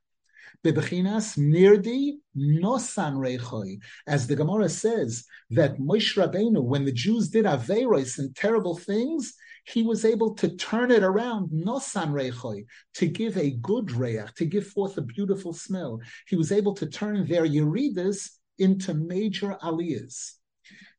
Bebechinas 0.63 1.37
nirdi 1.37 2.17
nosan 2.37 3.15
reichoi. 3.17 3.79
As 4.07 4.27
the 4.27 4.35
Gemara 4.35 4.69
says, 4.69 5.25
that 5.49 5.79
Moshe 5.79 6.15
Rabbeinu, 6.15 6.63
when 6.63 6.85
the 6.85 6.91
Jews 6.91 7.29
did 7.29 7.45
averos 7.45 8.19
and 8.19 8.35
terrible 8.35 8.77
things, 8.77 9.33
he 9.65 9.83
was 9.83 10.05
able 10.05 10.33
to 10.35 10.55
turn 10.57 10.91
it 10.91 11.03
around, 11.03 11.49
nosan 11.49 12.11
reichoi, 12.11 12.65
to 12.95 13.07
give 13.07 13.37
a 13.37 13.51
good 13.51 13.91
reach, 13.91 14.33
to 14.35 14.45
give 14.45 14.67
forth 14.67 14.97
a 14.97 15.01
beautiful 15.01 15.53
smell. 15.53 15.99
He 16.27 16.35
was 16.35 16.51
able 16.51 16.75
to 16.75 16.85
turn 16.85 17.27
their 17.27 17.45
yeridas 17.45 18.29
into 18.59 18.93
major 18.93 19.57
aliyahs. 19.63 20.33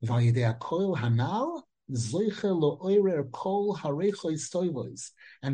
hanal, 0.05 1.63
and 1.91 1.99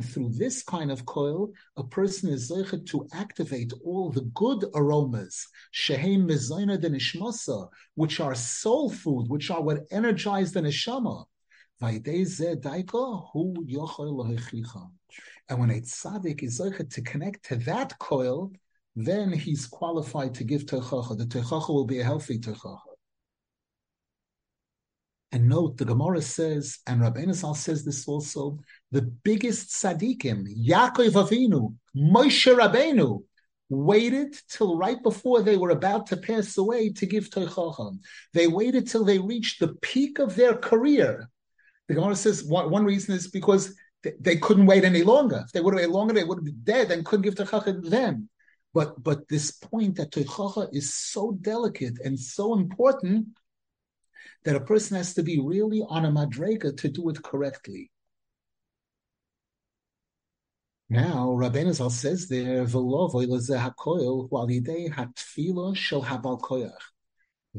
through 0.05 0.29
this 0.31 0.62
kind 0.62 0.91
of 0.93 1.07
coil, 1.07 1.53
a 1.77 1.85
person 1.85 2.29
is 2.29 2.51
zeicha 2.51 2.87
to 2.87 3.09
activate 3.12 3.73
all 3.85 4.11
the 4.11 4.21
good 4.35 4.64
aromas, 4.75 5.47
shehem 5.71 6.29
mezayna 6.29 7.69
which 7.95 8.21
are 8.21 8.35
soul 8.35 8.91
food, 8.91 9.29
which 9.29 9.51
are 9.51 9.62
what 9.62 9.87
energize 9.91 10.53
the 10.53 10.61
neshama. 10.61 11.25
And 11.81 12.05
when 15.59 15.71
a 15.71 15.81
tzaddik 15.81 16.43
is 16.43 16.59
to 16.59 17.03
connect 17.03 17.45
to 17.47 17.57
that 17.57 17.99
coil, 17.99 18.53
then 18.95 19.33
he's 19.33 19.67
qualified 19.67 20.35
to 20.35 20.45
give 20.45 20.67
techacha. 20.67 21.17
The 21.17 21.25
techacha 21.25 21.69
will 21.69 21.87
be 21.87 22.01
a 22.01 22.05
healthy 22.05 22.38
techacha. 22.38 22.88
And 25.31 25.49
note, 25.49 25.77
the 25.77 25.85
Gemara 25.85 26.23
says, 26.23 26.79
and 26.87 27.01
Rabbi 27.01 27.25
Nasal 27.25 27.55
says 27.55 27.85
this 27.85 28.09
also, 28.09 28.59
the 28.91 29.03
biggest 29.03 29.69
tzaddikim, 29.69 30.47
Yaakov 30.67 31.12
Avinu, 31.12 31.75
Moshe 31.95 32.55
Rabbeinu, 32.55 33.23
waited 33.69 34.35
till 34.49 34.79
right 34.79 35.03
before 35.03 35.43
they 35.43 35.59
were 35.59 35.71
about 35.71 36.07
to 36.07 36.17
pass 36.17 36.57
away 36.57 36.91
to 36.91 37.05
give 37.05 37.29
Teichacham. 37.29 37.99
They 38.33 38.47
waited 38.47 38.88
till 38.88 39.05
they 39.05 39.19
reached 39.19 39.61
the 39.61 39.75
peak 39.83 40.19
of 40.19 40.35
their 40.35 40.55
career 40.55 41.29
the 41.88 41.95
Gemara 41.95 42.17
says 42.17 42.45
one, 42.45 42.71
one 42.71 42.85
reason 42.85 43.14
is 43.14 43.29
because 43.29 43.75
they, 44.03 44.12
they, 44.21 44.37
couldn't 44.37 44.67
wait 44.67 44.85
any 44.85 45.03
longer. 45.03 45.43
If 45.47 45.53
they 45.53 45.61
would 45.61 45.73
have 45.75 45.81
waited 45.81 45.93
longer, 45.93 46.14
they 46.14 46.25
would 46.25 46.38
have 46.38 46.45
been 46.45 46.61
dead 46.62 46.91
and 46.91 47.05
couldn't 47.05 47.23
give 47.23 47.35
Techacha 47.35 47.83
to 47.83 47.91
them. 47.91 48.29
But 48.75 49.03
but 49.03 49.27
this 49.29 49.53
point 49.53 49.97
that 49.97 50.12
Techacha 50.12 50.69
is 50.73 50.95
so 50.95 51.33
delicate 51.41 51.99
and 52.05 52.21
so 52.21 52.55
important 52.55 53.29
that 54.44 54.57
a 54.57 54.61
person 54.61 54.96
has 54.96 55.14
to 55.14 55.22
be 55.22 55.40
really 55.40 55.83
on 55.88 56.05
a 56.05 56.11
madrega 56.11 56.77
to 56.79 56.88
do 56.88 57.09
it 57.09 57.22
correctly. 57.22 57.90
Now, 60.90 61.29
Rabbeinu 61.29 61.74
Zal 61.74 61.90
says 61.90 62.29
there, 62.29 62.64
The 62.64 62.87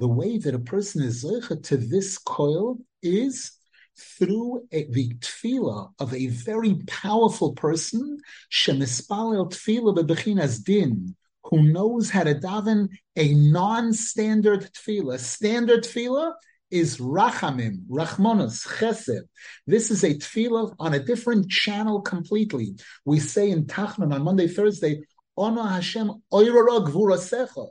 way 0.07 0.37
that 0.39 0.55
a 0.55 0.59
person 0.59 1.03
is 1.03 1.21
to 1.21 1.77
this 1.77 2.17
coil 2.17 2.79
is 3.03 3.51
through 3.99 4.67
a, 4.71 4.85
the 4.85 5.13
tefillah 5.15 5.91
of 5.99 6.13
a 6.13 6.27
very 6.27 6.75
powerful 6.87 7.53
person, 7.53 8.19
shemispalel 8.51 9.51
tefillah 9.51 9.95
bebechinas 9.95 10.63
din, 10.63 11.15
who 11.43 11.63
knows 11.63 12.09
how 12.09 12.23
to 12.23 12.33
daven 12.33 12.89
a 13.15 13.33
non-standard 13.35 14.71
tefillah. 14.73 15.19
Standard 15.19 15.83
tefillah 15.83 16.33
is 16.71 16.97
rachamim, 16.97 17.88
rachmonos, 17.89 18.67
chesed. 18.67 19.21
This 19.65 19.91
is 19.91 20.03
a 20.03 20.13
tefillah 20.13 20.75
on 20.79 20.93
a 20.93 20.99
different 20.99 21.49
channel 21.49 22.01
completely. 22.01 22.75
We 23.05 23.19
say 23.19 23.49
in 23.49 23.65
Tachnon 23.65 24.13
on 24.13 24.23
Monday, 24.23 24.47
Thursday, 24.47 25.01
Ono 25.38 25.63
Hashem 25.63 26.12
oirara 26.32 26.86
gvura 26.88 27.67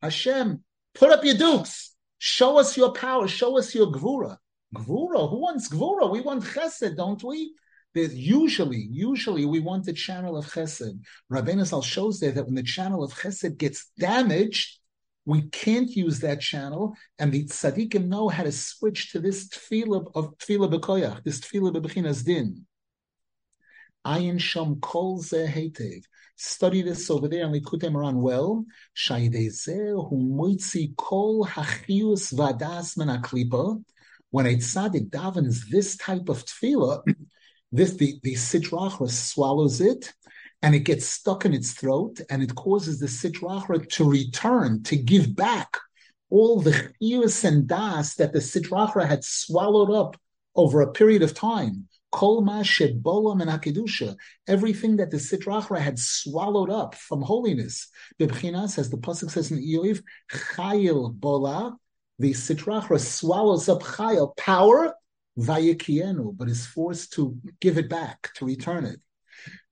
Hashem, 0.00 0.64
put 0.94 1.10
up 1.10 1.24
your 1.24 1.36
dukes. 1.36 1.94
Show 2.18 2.58
us 2.58 2.76
your 2.76 2.92
power. 2.92 3.28
Show 3.28 3.58
us 3.58 3.74
your 3.74 3.86
gvura. 3.86 4.36
Gvura, 4.74 5.28
who 5.28 5.38
wants 5.38 5.68
Gvura? 5.68 6.10
We 6.10 6.20
want 6.20 6.44
Chesed, 6.44 6.96
don't 6.96 7.22
we? 7.22 7.54
There's 7.94 8.14
usually, 8.14 8.88
usually 8.90 9.44
we 9.44 9.60
want 9.60 9.84
the 9.84 9.92
channel 9.92 10.36
of 10.36 10.46
Chesed. 10.46 10.98
Rabbeinu 11.30 11.66
Zal 11.66 11.82
shows 11.82 12.20
there 12.20 12.32
that 12.32 12.46
when 12.46 12.54
the 12.54 12.62
channel 12.62 13.04
of 13.04 13.12
Chesed 13.12 13.58
gets 13.58 13.90
damaged, 13.98 14.78
we 15.24 15.42
can't 15.42 15.90
use 15.90 16.20
that 16.20 16.40
channel, 16.40 16.96
and 17.18 17.32
the 17.32 17.44
tzaddikim 17.44 18.06
know 18.06 18.28
how 18.28 18.42
to 18.42 18.52
switch 18.52 19.12
to 19.12 19.20
this 19.20 19.48
tefillah 19.48 20.10
of 20.14 20.36
tefillah 20.38 20.72
b'koyach, 20.72 21.22
this 21.22 21.40
tefillah 21.40 21.74
b'bechinas 21.74 22.24
din. 22.24 22.66
Ayin 24.04 24.40
sham 24.40 24.80
kol 24.80 25.20
hetev. 25.22 26.02
Study 26.34 26.82
this 26.82 27.08
over 27.08 27.28
there 27.28 27.44
in 27.44 27.52
Likutei 27.52 27.88
Moharan 27.90 28.16
well. 28.16 28.64
Shaydezeh 28.96 30.08
hu 30.08 30.16
moitzi 30.16 30.96
kol 30.96 31.46
hachius 31.46 32.34
vadas 32.34 32.96
men 32.96 33.84
When 34.30 34.46
a 34.46 34.56
tzaddik 34.56 35.10
davens 35.10 35.68
this 35.70 35.96
type 35.96 36.28
of 36.28 36.44
tefillah, 36.44 37.02
this 37.70 37.92
the 37.92 38.18
the 38.24 38.34
swallows 38.34 39.80
it 39.80 40.12
and 40.62 40.74
it 40.74 40.80
gets 40.80 41.06
stuck 41.06 41.44
in 41.44 41.52
its 41.52 41.72
throat 41.72 42.20
and 42.30 42.42
it 42.42 42.54
causes 42.54 43.00
the 43.00 43.06
sidrachra 43.06 43.88
to 43.90 44.08
return 44.08 44.82
to 44.84 44.96
give 44.96 45.34
back 45.34 45.76
all 46.30 46.60
the 46.60 46.70
chiyus 47.02 47.44
and 47.44 47.66
das 47.66 48.14
that 48.14 48.32
the 48.32 48.38
sidrachra 48.38 49.06
had 49.06 49.24
swallowed 49.24 49.90
up 49.90 50.16
over 50.54 50.80
a 50.80 50.92
period 50.92 51.22
of 51.22 51.34
time. 51.34 51.88
Kol 52.12 52.42
ma 52.42 52.62
shebolam 52.62 53.40
and 53.40 53.50
akedusha, 53.50 54.14
everything 54.46 54.96
that 54.96 55.10
the 55.10 55.16
sidrachra 55.16 55.80
had 55.80 55.98
swallowed 55.98 56.70
up 56.70 56.94
from 56.94 57.22
holiness. 57.22 57.88
Bibchinas, 58.20 58.78
as 58.78 58.90
the 58.90 58.98
pasuk 58.98 59.30
says 59.30 59.50
in 59.50 59.58
Eiv, 59.58 60.02
chayil 60.30 61.12
bola, 61.14 61.76
the 62.18 62.32
sidrachra 62.32 63.00
swallows 63.00 63.68
up 63.68 63.82
chayil 63.82 64.36
power 64.36 64.94
vayikienu, 65.38 66.36
but 66.36 66.48
is 66.48 66.66
forced 66.66 67.14
to 67.14 67.36
give 67.60 67.78
it 67.78 67.88
back, 67.88 68.30
to 68.34 68.44
return 68.44 68.84
it. 68.84 69.00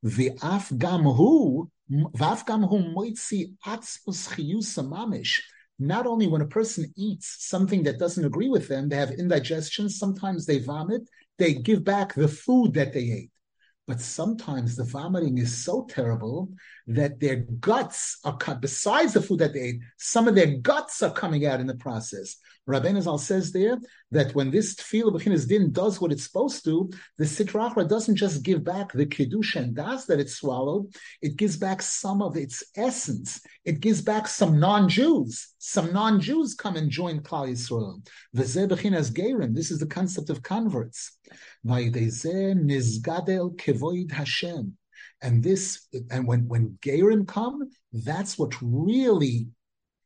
The 0.03 0.31
afgamhu, 0.43 1.69
vafgamhu 1.91 2.95
moitzi 2.95 3.55
atzmus 3.67 4.29
chiyusa 4.29 4.89
mamish. 4.89 5.41
Not 5.79 6.07
only 6.07 6.27
when 6.27 6.43
a 6.43 6.47
person 6.47 6.93
eats 6.97 7.37
something 7.49 7.83
that 7.85 7.99
doesn't 7.99 8.25
agree 8.25 8.49
with 8.49 8.69
them, 8.69 8.89
they 8.89 8.97
have 8.97 9.13
indigestion, 9.13 9.89
sometimes 9.89 10.45
they 10.45 10.59
vomit, 10.59 11.09
they 11.39 11.55
give 11.55 11.85
back 11.85 12.15
the 12.15 12.29
food 12.29 12.75
that 12.75 12.93
they 12.93 13.11
ate. 13.11 13.31
But 13.87 14.01
sometimes 14.01 14.77
the 14.77 14.85
vomiting 14.85 15.39
is 15.39 15.65
so 15.65 15.87
terrible 15.89 16.51
that 16.91 17.21
their 17.21 17.37
guts 17.37 18.19
are 18.25 18.37
cut. 18.37 18.61
Besides 18.61 19.13
the 19.13 19.23
food 19.23 19.39
that 19.39 19.53
they 19.53 19.61
ate, 19.61 19.81
some 19.97 20.27
of 20.27 20.35
their 20.35 20.59
guts 20.59 21.03
are 21.03 21.13
coming 21.13 21.47
out 21.47 21.61
in 21.61 21.67
the 21.67 21.77
process. 21.77 22.37
Rabbeinu 22.69 23.01
Zal 23.03 23.19
says 23.19 23.53
there 23.53 23.79
that 24.11 24.35
when 24.35 24.51
this 24.51 24.75
tefillah 24.75 25.13
b'chinas 25.13 25.49
din 25.49 25.73
does 25.73 26.01
what 26.01 26.13
it's 26.13 26.25
supposed 26.25 26.65
to, 26.65 26.91
the 27.17 27.25
sitrachra 27.25 27.89
doesn't 27.89 28.17
just 28.17 28.43
give 28.43 28.65
back 28.65 28.93
the 28.93 29.07
kiddush 29.07 29.55
and 29.57 29.75
das 29.75 30.07
that 30.07 30.21
it 30.21 30.29
swallowed; 30.29 30.93
it 31.23 31.37
gives 31.37 31.57
back 31.57 31.81
some 31.81 32.21
of 32.23 32.37
its 32.37 32.63
essence. 32.77 33.41
It 33.65 33.81
gives 33.81 34.03
back 34.03 34.29
some 34.29 34.61
non-Jews. 34.61 35.55
Some 35.59 35.93
non-Jews 35.93 36.55
come 36.55 36.77
and 36.77 36.91
join 36.91 37.21
Klal 37.21 37.49
Yisrael. 37.51 38.05
V'zeh 38.37 38.69
b'chinas 38.69 39.11
gerim. 39.13 39.55
This 39.55 39.71
is 39.71 39.79
the 39.79 39.87
concept 39.87 40.29
of 40.31 40.43
converts. 40.43 41.19
nizgadel 41.65 43.57
kevoid 43.57 44.11
Hashem. 44.11 44.77
And 45.23 45.43
this, 45.43 45.87
and 46.11 46.27
when 46.27 46.49
when 46.49 46.79
gerim 46.83 47.27
come, 47.27 47.71
that's 47.93 48.39
what 48.39 48.55
really 48.63 49.49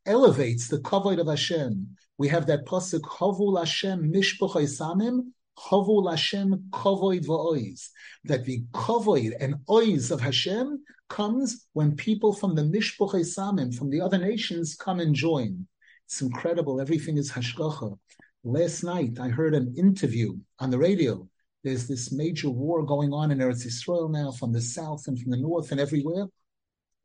elevates 0.05 0.67
the 0.67 0.79
kavod 0.79 1.19
of 1.19 1.27
Hashem. 1.27 1.95
We 2.17 2.27
have 2.29 2.47
that 2.47 2.65
pasuk 2.65 3.01
Havu 3.01 3.57
Hashem 3.57 4.11
Mishpuchay 4.11 4.67
Samim 4.67 5.31
Havu 5.57 6.09
Hashem 6.09 6.69
Kavoid 6.71 7.25
Va'oiz. 7.25 7.89
That 8.25 8.45
the 8.45 8.63
kavoid 8.73 9.33
and 9.39 9.55
oiz 9.69 10.11
of 10.11 10.21
Hashem 10.21 10.83
comes 11.09 11.67
when 11.73 11.95
people 11.95 12.33
from 12.33 12.55
the 12.55 12.63
Mishpuchay 12.63 13.21
Samim, 13.21 13.75
from 13.75 13.89
the 13.89 14.01
other 14.01 14.17
nations, 14.17 14.75
come 14.75 14.99
and 14.99 15.15
join. 15.15 15.67
It's 16.05 16.21
incredible. 16.21 16.79
Everything 16.79 17.17
is 17.17 17.31
hashgacha. 17.31 17.97
Last 18.43 18.83
night, 18.83 19.17
I 19.19 19.29
heard 19.29 19.55
an 19.55 19.73
interview 19.77 20.37
on 20.59 20.69
the 20.69 20.77
radio. 20.77 21.27
There's 21.65 21.87
this 21.87 22.11
major 22.11 22.51
war 22.51 22.85
going 22.85 23.11
on 23.11 23.31
in 23.31 23.39
Eretz 23.39 23.65
Yisrael 23.65 24.11
now, 24.11 24.31
from 24.31 24.53
the 24.53 24.61
south 24.61 25.07
and 25.07 25.19
from 25.19 25.31
the 25.31 25.37
north 25.37 25.71
and 25.71 25.81
everywhere. 25.81 26.27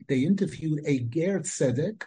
They 0.06 0.18
interviewed 0.18 0.80
a 0.84 0.98
Ger 0.98 1.40
Tzedek, 1.40 2.02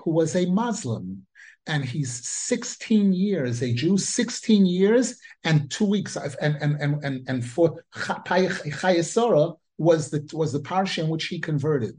who 0.00 0.10
was 0.10 0.36
a 0.36 0.44
Muslim, 0.44 1.26
and 1.66 1.82
he's 1.82 2.28
16 2.28 3.14
years, 3.14 3.62
a 3.62 3.72
Jew, 3.72 3.96
16 3.96 4.66
years 4.66 5.18
and 5.42 5.70
two 5.70 5.86
weeks, 5.86 6.16
and 6.16 6.56
and 6.60 6.76
and 6.82 7.02
and, 7.02 7.28
and 7.28 7.42
for 7.42 7.82
Chayesora 7.94 9.56
was 9.78 10.10
the 10.10 10.28
was 10.34 10.52
the 10.52 10.60
parsha 10.60 11.02
in 11.02 11.08
which 11.08 11.28
he 11.28 11.40
converted. 11.40 11.96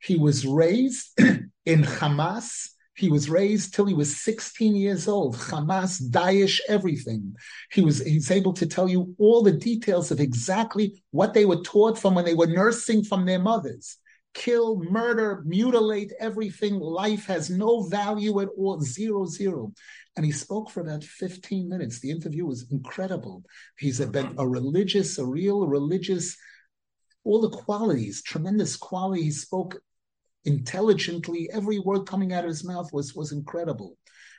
He 0.00 0.14
was 0.14 0.46
raised 0.46 1.08
in 1.18 1.82
Hamas. 1.82 2.68
He 3.00 3.08
was 3.08 3.30
raised 3.30 3.74
till 3.74 3.86
he 3.86 3.94
was 3.94 4.20
16 4.20 4.76
years 4.76 5.08
old. 5.08 5.34
Hamas, 5.34 6.00
Daesh, 6.10 6.60
everything. 6.68 7.34
He 7.72 7.80
was 7.80 8.00
he's 8.00 8.30
able 8.30 8.52
to 8.52 8.66
tell 8.66 8.88
you 8.88 9.14
all 9.18 9.42
the 9.42 9.52
details 9.52 10.10
of 10.10 10.20
exactly 10.20 11.02
what 11.10 11.32
they 11.32 11.46
were 11.46 11.62
taught 11.62 11.98
from 11.98 12.14
when 12.14 12.26
they 12.26 12.34
were 12.34 12.46
nursing 12.46 13.02
from 13.02 13.24
their 13.24 13.38
mothers 13.38 13.96
kill, 14.34 14.80
murder, 14.84 15.42
mutilate 15.44 16.12
everything. 16.20 16.78
Life 16.78 17.26
has 17.26 17.50
no 17.50 17.82
value 17.82 18.40
at 18.40 18.48
all, 18.56 18.80
zero, 18.80 19.26
zero. 19.26 19.72
And 20.16 20.24
he 20.24 20.32
spoke 20.32 20.70
for 20.70 20.80
about 20.80 21.02
15 21.02 21.68
minutes. 21.68 21.98
The 22.00 22.10
interview 22.10 22.46
was 22.46 22.70
incredible. 22.70 23.42
He's 23.78 24.00
been 24.00 24.34
a 24.38 24.46
religious, 24.46 25.18
a 25.18 25.24
real 25.24 25.66
religious, 25.66 26.36
all 27.24 27.40
the 27.40 27.50
qualities, 27.50 28.22
tremendous 28.22 28.76
quality. 28.76 29.22
He 29.22 29.30
spoke 29.30 29.80
intelligently. 30.44 31.48
Every 31.52 31.78
word 31.78 32.06
coming 32.06 32.32
out 32.32 32.44
of 32.44 32.48
his 32.48 32.64
mouth 32.64 32.92
was, 32.92 33.14
was 33.14 33.32
incredible. 33.32 33.96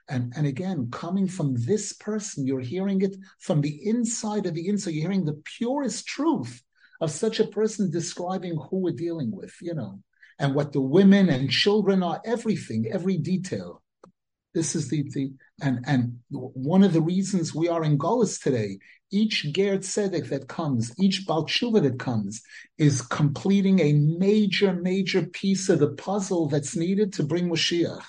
And, 0.10 0.34
and 0.36 0.48
again, 0.48 0.90
coming 0.92 1.28
from 1.28 1.56
this 1.56 1.94
person, 1.94 2.46
you're 2.46 2.60
hearing 2.60 3.02
it 3.02 3.16
from 3.40 3.62
the 3.62 3.88
inside 3.88 4.46
of 4.46 4.56
the 4.56 4.68
inside. 4.68 4.92
You're 4.92 5.04
hearing 5.04 5.26
the 5.26 5.42
purest 5.58 6.08
truth 6.08 6.62
of 7.00 7.12
such 7.12 7.40
a 7.40 7.48
person 7.48 7.90
describing 7.90 8.56
who 8.56 8.78
we're 8.78 8.94
dealing 8.94 9.32
with, 9.32 9.54
you 9.62 9.74
know, 9.74 10.00
and 10.40 10.54
what 10.54 10.72
the 10.72 10.82
women 10.82 11.30
and 11.30 11.50
children 11.50 12.04
are, 12.04 12.22
everything, 12.26 12.88
every 12.92 13.18
detail. 13.18 13.82
This 14.54 14.76
is 14.76 14.90
the, 14.90 15.04
the 15.14 15.32
and 15.62 15.84
and 15.88 16.20
one 16.30 16.84
of 16.84 16.92
the 16.92 17.02
reasons 17.02 17.56
we 17.56 17.70
are 17.70 17.84
in 17.84 17.98
Golis 17.98 18.42
today. 18.42 18.80
Each 19.12 19.44
Ger 19.52 19.78
Tzedek 19.78 20.30
that 20.30 20.48
comes, 20.48 20.94
each 20.98 21.26
Balchuva 21.28 21.82
that 21.84 22.00
comes, 22.00 22.42
is 22.78 23.02
completing 23.02 23.80
a 23.80 23.94
major, 23.94 24.74
major 24.74 25.26
piece 25.26 25.70
of 25.70 25.80
the 25.80 25.90
puzzle 25.90 26.48
that's 26.48 26.76
needed 26.76 27.14
to 27.14 27.24
bring 27.24 27.50
Mashiach. 27.50 28.04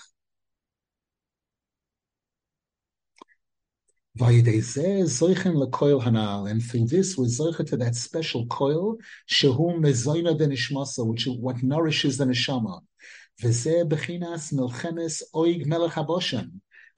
And 4.19 4.47
through 6.63 6.87
this 6.87 7.19
zoicha 7.19 7.67
to 7.67 7.77
that 7.79 7.97
special 7.97 8.47
coil, 8.47 8.97
which 8.97 9.45
is 11.27 11.39
what 11.39 11.63
nourishes 11.63 12.19
the 12.19 12.25
neshama. 12.27 12.81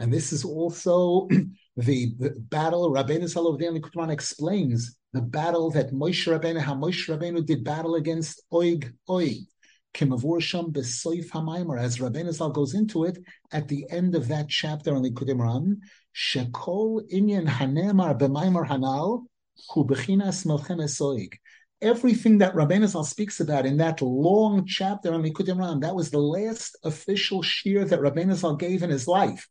And 0.01 0.13
this 0.13 0.33
is 0.33 0.45
also 0.45 1.29
the, 1.77 2.15
battle, 2.37 2.91
Rabbeinu 2.91 3.25
Salovdin 3.25 3.81
Kutman 3.81 4.11
explains 4.11 4.97
the 5.13 5.21
battle 5.21 5.71
that 5.71 5.93
Moshe 5.93 6.27
Rabbeinu, 6.27 6.61
how 6.61 6.75
Moshe 6.75 7.09
Rabbeinu 7.09 7.45
did 7.45 7.65
battle 7.65 7.97
against 7.97 8.43
Oig 8.53 8.93
Oig. 9.09 9.47
Kimavursham 9.93 10.73
besoif 10.73 11.31
hamaymer, 11.31 11.81
as 11.81 11.99
Rabbeinu 11.99 12.33
Zal 12.33 12.51
goes 12.51 12.75
into 12.75 13.05
it 13.05 13.19
at 13.53 13.69
the 13.69 13.87
end 13.91 14.15
of 14.15 14.29
that 14.29 14.49
chapter 14.49 14.95
on 14.95 15.05
Likutei 15.05 15.35
Moharan, 15.35 15.79
shekol 16.15 17.01
inyan 17.13 17.47
hanemar 17.47 18.19
b'maymer 18.19 18.67
hanal 18.67 19.25
hu 19.71 19.85
bechinas 19.85 20.45
melchem 20.47 20.83
esoig. 20.83 21.35
Everything 21.81 22.39
that 22.39 22.55
Rabbeinu 22.55 22.89
Zal 22.89 23.05
speaks 23.05 23.41
about 23.41 23.67
in 23.67 23.77
that 23.77 24.03
long 24.03 24.67
chapter 24.67 25.13
on 25.13 25.23
Likutei 25.23 25.57
Moharan, 25.57 25.81
that 25.83 25.95
was 25.95 26.11
the 26.11 26.19
last 26.19 26.77
official 26.85 27.43
shiur 27.43 27.89
that 27.89 28.01
Rabbeinu 28.01 28.35
Zal 28.35 28.57
gave 28.57 28.83
in 28.83 28.91
his 28.91 29.07
life 29.07 29.49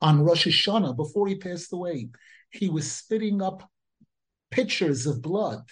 on 0.00 0.22
Rosh 0.22 0.46
Hashanah 0.46 0.96
before 0.96 1.26
he 1.28 1.36
passed 1.36 1.72
away. 1.72 2.08
He 2.50 2.68
was 2.68 2.90
spitting 2.90 3.42
up 3.42 3.68
pitchers 4.50 5.06
of 5.06 5.22
blood 5.22 5.62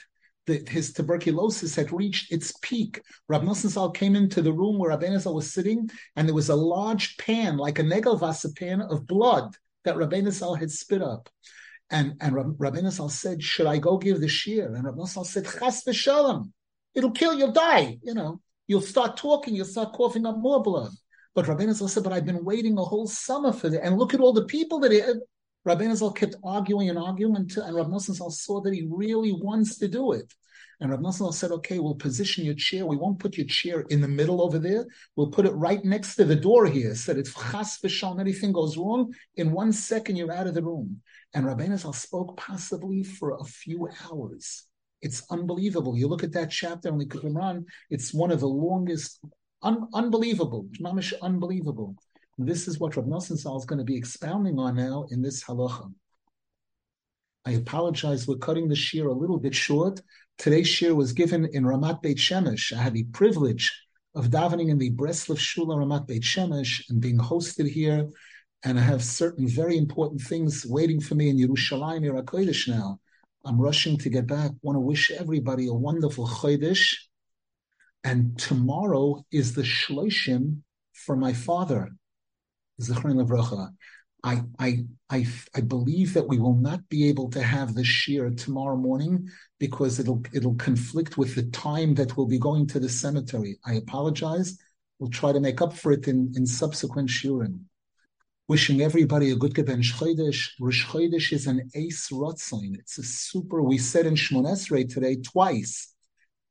that 0.47 0.69
his 0.69 0.93
tuberculosis 0.93 1.75
had 1.75 1.93
reached 1.93 2.33
its 2.33 2.53
peak. 2.63 3.03
Rab 3.29 3.43
Nosson 3.43 3.69
Zal 3.69 3.91
came 3.91 4.15
into 4.15 4.43
the 4.43 4.53
room 4.53 4.79
where 4.79 4.97
Rabbeinu 4.97 5.21
Zal 5.21 5.35
was 5.35 5.53
sitting, 5.53 5.91
and 6.15 6.29
there 6.29 6.35
was 6.35 6.51
a 6.51 6.57
large 6.57 7.17
pan, 7.17 7.57
like 7.57 7.79
a 7.79 7.83
negelvasa 7.83 8.57
pan 8.57 8.81
of 8.81 9.07
blood 9.07 9.55
that 9.85 9.97
Rabbeinu 9.97 10.31
Zal 10.31 10.55
had 10.55 10.71
spit 10.71 11.03
up. 11.03 11.29
And, 11.91 12.15
and 12.21 12.35
Rabbeinu 12.35 12.91
Zal 12.91 13.09
said, 13.09 13.43
should 13.43 13.67
I 13.67 13.79
go 13.79 13.97
give 13.99 14.21
the 14.21 14.27
shiur? 14.27 14.75
And 14.75 14.85
Rabbeinu 14.85 15.09
Zal 15.09 15.25
said, 15.25 15.47
chas 15.47 15.83
v'shalom. 15.85 16.51
It'll 16.95 17.11
kill, 17.11 17.35
you'll 17.35 17.53
die. 17.53 17.99
You 18.03 18.15
know, 18.15 18.41
you'll 18.67 18.81
start 18.81 19.17
talking, 19.17 19.55
you'll 19.55 19.67
start 19.67 19.93
coughing 19.93 20.27
up 20.27 20.39
more 20.39 20.63
blood. 20.63 20.91
But 21.37 21.45
Rabbeinu 21.45 21.75
Zal 21.75 21.89
said, 21.89 22.03
but 22.03 22.15
I've 22.15 22.25
been 22.25 22.45
waiting 22.45 22.79
a 22.79 22.83
whole 22.83 23.07
summer 23.07 23.53
for 23.53 23.69
that. 23.69 23.85
And 23.85 23.99
look 23.99 24.15
at 24.15 24.21
all 24.21 24.33
the 24.33 24.47
people 24.47 24.81
that, 24.81 24.91
it, 24.91 25.05
uh, 25.07 25.15
Rabbeinu 25.69 25.95
Zal 25.95 26.11
kept 26.11 26.35
arguing 26.43 26.89
and 26.89 26.99
arguing 26.99 27.37
until, 27.37 27.65
and 27.65 27.77
Rabbi 27.77 27.91
Nosson 27.91 28.33
saw 28.33 28.63
that 28.63 28.73
he 28.73 28.89
really 28.91 29.33
wants 29.33 29.77
to 29.79 29.87
do 29.87 30.13
it. 30.13 30.33
And 30.81 30.91
Rabbi 30.91 31.03
Nosson 31.03 31.35
said, 31.35 31.51
okay, 31.51 31.79
we'll 31.79 31.95
position 31.95 32.47
your 32.47 32.55
chair. 32.55 32.87
We 32.87 32.97
won't 32.97 33.19
put 33.19 33.37
your 33.37 33.47
chair 33.47 33.81
in 33.91 34.01
the 34.01 34.09
middle 34.09 34.41
over 34.41 34.59
there. 34.59 34.87
We'll 35.15 35.31
put 35.31 35.45
it 35.45 35.51
right 35.51 35.85
next 35.85 36.17
to 36.17 36.25
the 36.25 36.37
door 36.37 36.65
here. 36.67 36.95
Said 36.95 37.19
if 37.19 37.35
chas 37.35 37.79
v'shalom, 37.85 38.19
anything 38.19 38.53
goes 38.53 38.79
wrong, 38.79 39.13
in 39.35 39.53
one 39.53 39.75
second 39.75 40.17
you're 40.17 40.33
out 40.33 40.47
of 40.47 40.55
the 40.55 40.63
room. 40.63 41.03
And 41.35 41.45
Rabbi 41.45 41.77
Zal 41.77 41.93
spoke 41.93 42.39
possibly 42.39 43.03
for 43.03 43.37
a 43.39 43.45
few 43.45 43.91
hours. 44.09 44.65
It's 45.03 45.23
unbelievable. 45.31 45.99
You 45.99 46.09
look 46.09 46.25
at 46.25 46.33
that 46.33 46.51
chapter 46.51 46.91
on 46.91 46.97
the 46.97 47.07
Moharan, 47.07 47.67
it's 47.91 48.15
one 48.15 48.31
of 48.31 48.41
the 48.41 48.49
longest, 48.49 49.21
un- 49.63 49.89
unbelievable, 49.95 50.69
mamish 50.81 51.13
unbelievable. 51.23 51.97
This 52.39 52.69
is 52.69 52.79
what 52.79 52.97
Rabbi 52.97 53.09
Nosson 53.09 53.37
Zal 53.37 53.57
is 53.57 53.65
going 53.65 53.79
to 53.79 53.85
be 53.85 53.97
expounding 53.97 54.59
on 54.59 54.77
now 54.77 55.07
in 55.11 55.23
this 55.23 55.43
halacha. 55.45 55.93
I 57.47 57.53
apologize, 57.53 58.27
we're 58.27 58.37
cutting 58.37 58.69
the 58.69 58.75
shiur 58.75 59.09
a 59.09 59.13
little 59.13 59.39
bit 59.39 59.55
short. 59.55 60.01
Today's 60.37 60.67
shiur 60.67 60.95
was 60.95 61.13
given 61.13 61.47
in 61.53 61.65
Ramat 61.65 62.03
Beit 62.03 62.19
Shemesh. 62.19 62.73
I 62.73 62.83
had 62.83 62.93
the 62.93 63.05
privilege 63.05 63.73
of 64.15 64.27
davening 64.27 64.69
in 64.69 64.79
the 64.79 64.91
Breslov 64.91 65.39
Shula 65.39 65.77
Ramat 65.77 66.07
Beit 66.09 66.23
Shemesh 66.23 66.83
and 66.91 67.01
being 67.01 67.19
hosted 67.19 67.71
here. 67.71 68.11
And 68.65 68.79
I 68.79 68.83
have 68.83 69.05
certain 69.05 69.47
very 69.47 69.79
important 69.79 70.21
things 70.21 70.67
waiting 70.67 71.01
for 71.01 71.15
me 71.15 71.29
in 71.29 71.39
Yerushalayim, 71.39 72.03
Yerakodesh 72.03 72.69
now. 72.69 72.99
I'm 73.45 73.61
rushing 73.61 73.97
to 73.99 74.11
get 74.11 74.27
back. 74.27 74.51
Want 74.63 74.77
to 74.77 74.81
wish 74.81 75.13
everybody 75.13 75.69
a 75.69 75.73
wonderful 75.73 76.27
Chodesh. 76.27 76.97
And 78.07 78.39
tomorrow 78.39 79.25
is 79.33 79.55
the 79.55 79.63
Shloshim 79.63 80.63
for 80.93 81.17
my 81.17 81.33
father, 81.33 81.91
Zichron 82.81 83.17
Levracha. 83.21 83.71
I, 84.23 84.43
I, 84.61 84.85
I, 85.11 85.27
I 85.57 85.61
believe 85.63 86.15
that 86.15 86.29
we 86.29 86.39
will 86.39 86.55
not 86.55 86.89
be 86.89 87.09
able 87.09 87.29
to 87.31 87.43
have 87.43 87.75
the 87.75 87.83
shiur 87.83 88.37
tomorrow 88.37 88.77
morning 88.77 89.29
because 89.59 89.99
it'll 89.99 90.23
it'll 90.33 90.55
conflict 90.55 91.19
with 91.19 91.35
the 91.35 91.51
time 91.51 91.97
that 91.97 92.17
we'll 92.17 92.29
be 92.29 92.39
going 92.39 92.69
to 92.69 92.79
the 92.79 92.89
cemetery. 92.89 93.59
I 93.67 93.75
apologize. 93.75 94.57
We'll 95.01 95.11
try 95.11 95.33
to 95.33 95.41
make 95.41 95.61
up 95.61 95.73
for 95.73 95.91
it 95.91 96.07
in, 96.07 96.33
in 96.37 96.47
subsequent 96.47 97.09
shiurim. 97.09 97.59
Wishing 98.47 98.83
everybody 98.83 99.33
a 99.33 99.37
good 99.37 99.55
Geben 99.55 99.83
Chodesh. 99.83 100.51
Rosh 100.61 100.87
Chodesh 100.87 101.33
is 101.33 101.49
an 101.49 101.69
ace 101.75 102.11
rotzain. 102.13 102.79
It's 102.79 102.99
a 102.99 103.03
super. 103.03 103.63
We 103.63 103.79
said 103.79 104.07
in 104.07 104.15
Shmonesrei 104.15 104.89
today 104.89 105.17
twice. 105.17 105.96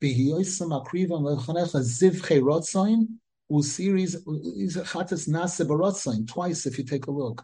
Behiyosim 0.02 0.72
akrivam 0.72 1.24
lechanecha 1.24 1.82
zivche 1.82 2.42
rotzain. 2.42 3.08
Usiris 3.52 4.16
is 4.58 4.78
chatas 4.78 5.28
nase 5.30 5.66
barotzain. 5.66 6.28
Twice, 6.28 6.66
if 6.66 6.78
you 6.78 6.84
take 6.84 7.08
a 7.08 7.12
look. 7.12 7.44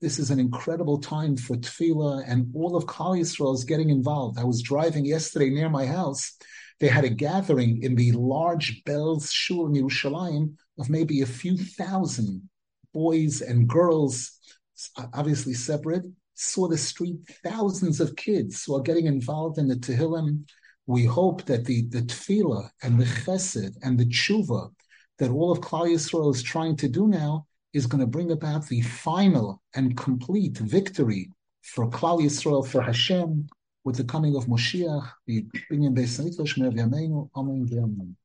This 0.00 0.18
is 0.18 0.30
an 0.30 0.40
incredible 0.40 0.98
time 0.98 1.36
for 1.36 1.56
tefillah, 1.56 2.24
and 2.26 2.50
all 2.54 2.74
of 2.74 2.86
Klal 2.86 3.18
Yisrael 3.18 3.54
is 3.54 3.64
getting 3.64 3.90
involved. 3.90 4.38
I 4.38 4.44
was 4.44 4.62
driving 4.62 5.04
yesterday 5.04 5.50
near 5.50 5.68
my 5.68 5.84
house. 5.84 6.38
They 6.78 6.88
had 6.88 7.04
a 7.04 7.10
gathering 7.10 7.82
in 7.82 7.96
the 7.96 8.12
large 8.12 8.82
Belz 8.84 9.30
Shul 9.30 9.66
in 9.66 9.74
Yerushalayim 9.74 10.54
of 10.78 10.88
maybe 10.88 11.20
a 11.20 11.26
few 11.26 11.58
thousand 11.58 12.48
boys 12.94 13.42
and 13.42 13.68
girls, 13.68 14.38
obviously 15.12 15.52
separate. 15.52 16.04
Saw 16.34 16.68
the 16.68 16.78
street, 16.78 17.16
thousands 17.44 18.00
of 18.00 18.16
kids 18.16 18.64
who 18.64 18.74
are 18.76 18.80
getting 18.80 19.04
involved 19.04 19.58
in 19.58 19.68
the 19.68 19.76
Tehillim. 19.76 20.48
We 20.90 21.04
hope 21.04 21.44
that 21.44 21.66
the, 21.66 21.82
the 21.82 22.02
tefillah 22.02 22.68
and 22.82 22.98
the 22.98 23.04
chesed 23.04 23.76
and 23.84 23.96
the 23.96 24.06
tshuva 24.06 24.72
that 25.20 25.30
all 25.30 25.52
of 25.52 25.60
Klal 25.60 25.86
Yisrael 25.86 26.34
is 26.34 26.42
trying 26.42 26.74
to 26.78 26.88
do 26.88 27.06
now 27.06 27.46
is 27.72 27.86
going 27.86 28.00
to 28.00 28.08
bring 28.08 28.32
about 28.32 28.66
the 28.66 28.80
final 28.80 29.62
and 29.76 29.96
complete 29.96 30.58
victory 30.58 31.30
for 31.62 31.88
Klal 31.88 32.20
Yisrael, 32.20 32.66
for 32.66 32.82
Hashem, 32.82 33.46
with 33.84 33.98
the 33.98 34.02
coming 34.02 34.34
of 34.34 34.46
Moshiach, 34.46 35.08
the 35.28 35.46
Binyan 35.70 35.94
Beis 35.96 36.18
Hamikdash, 36.18 36.58
Amen, 36.58 37.28
Amen. 37.36 38.16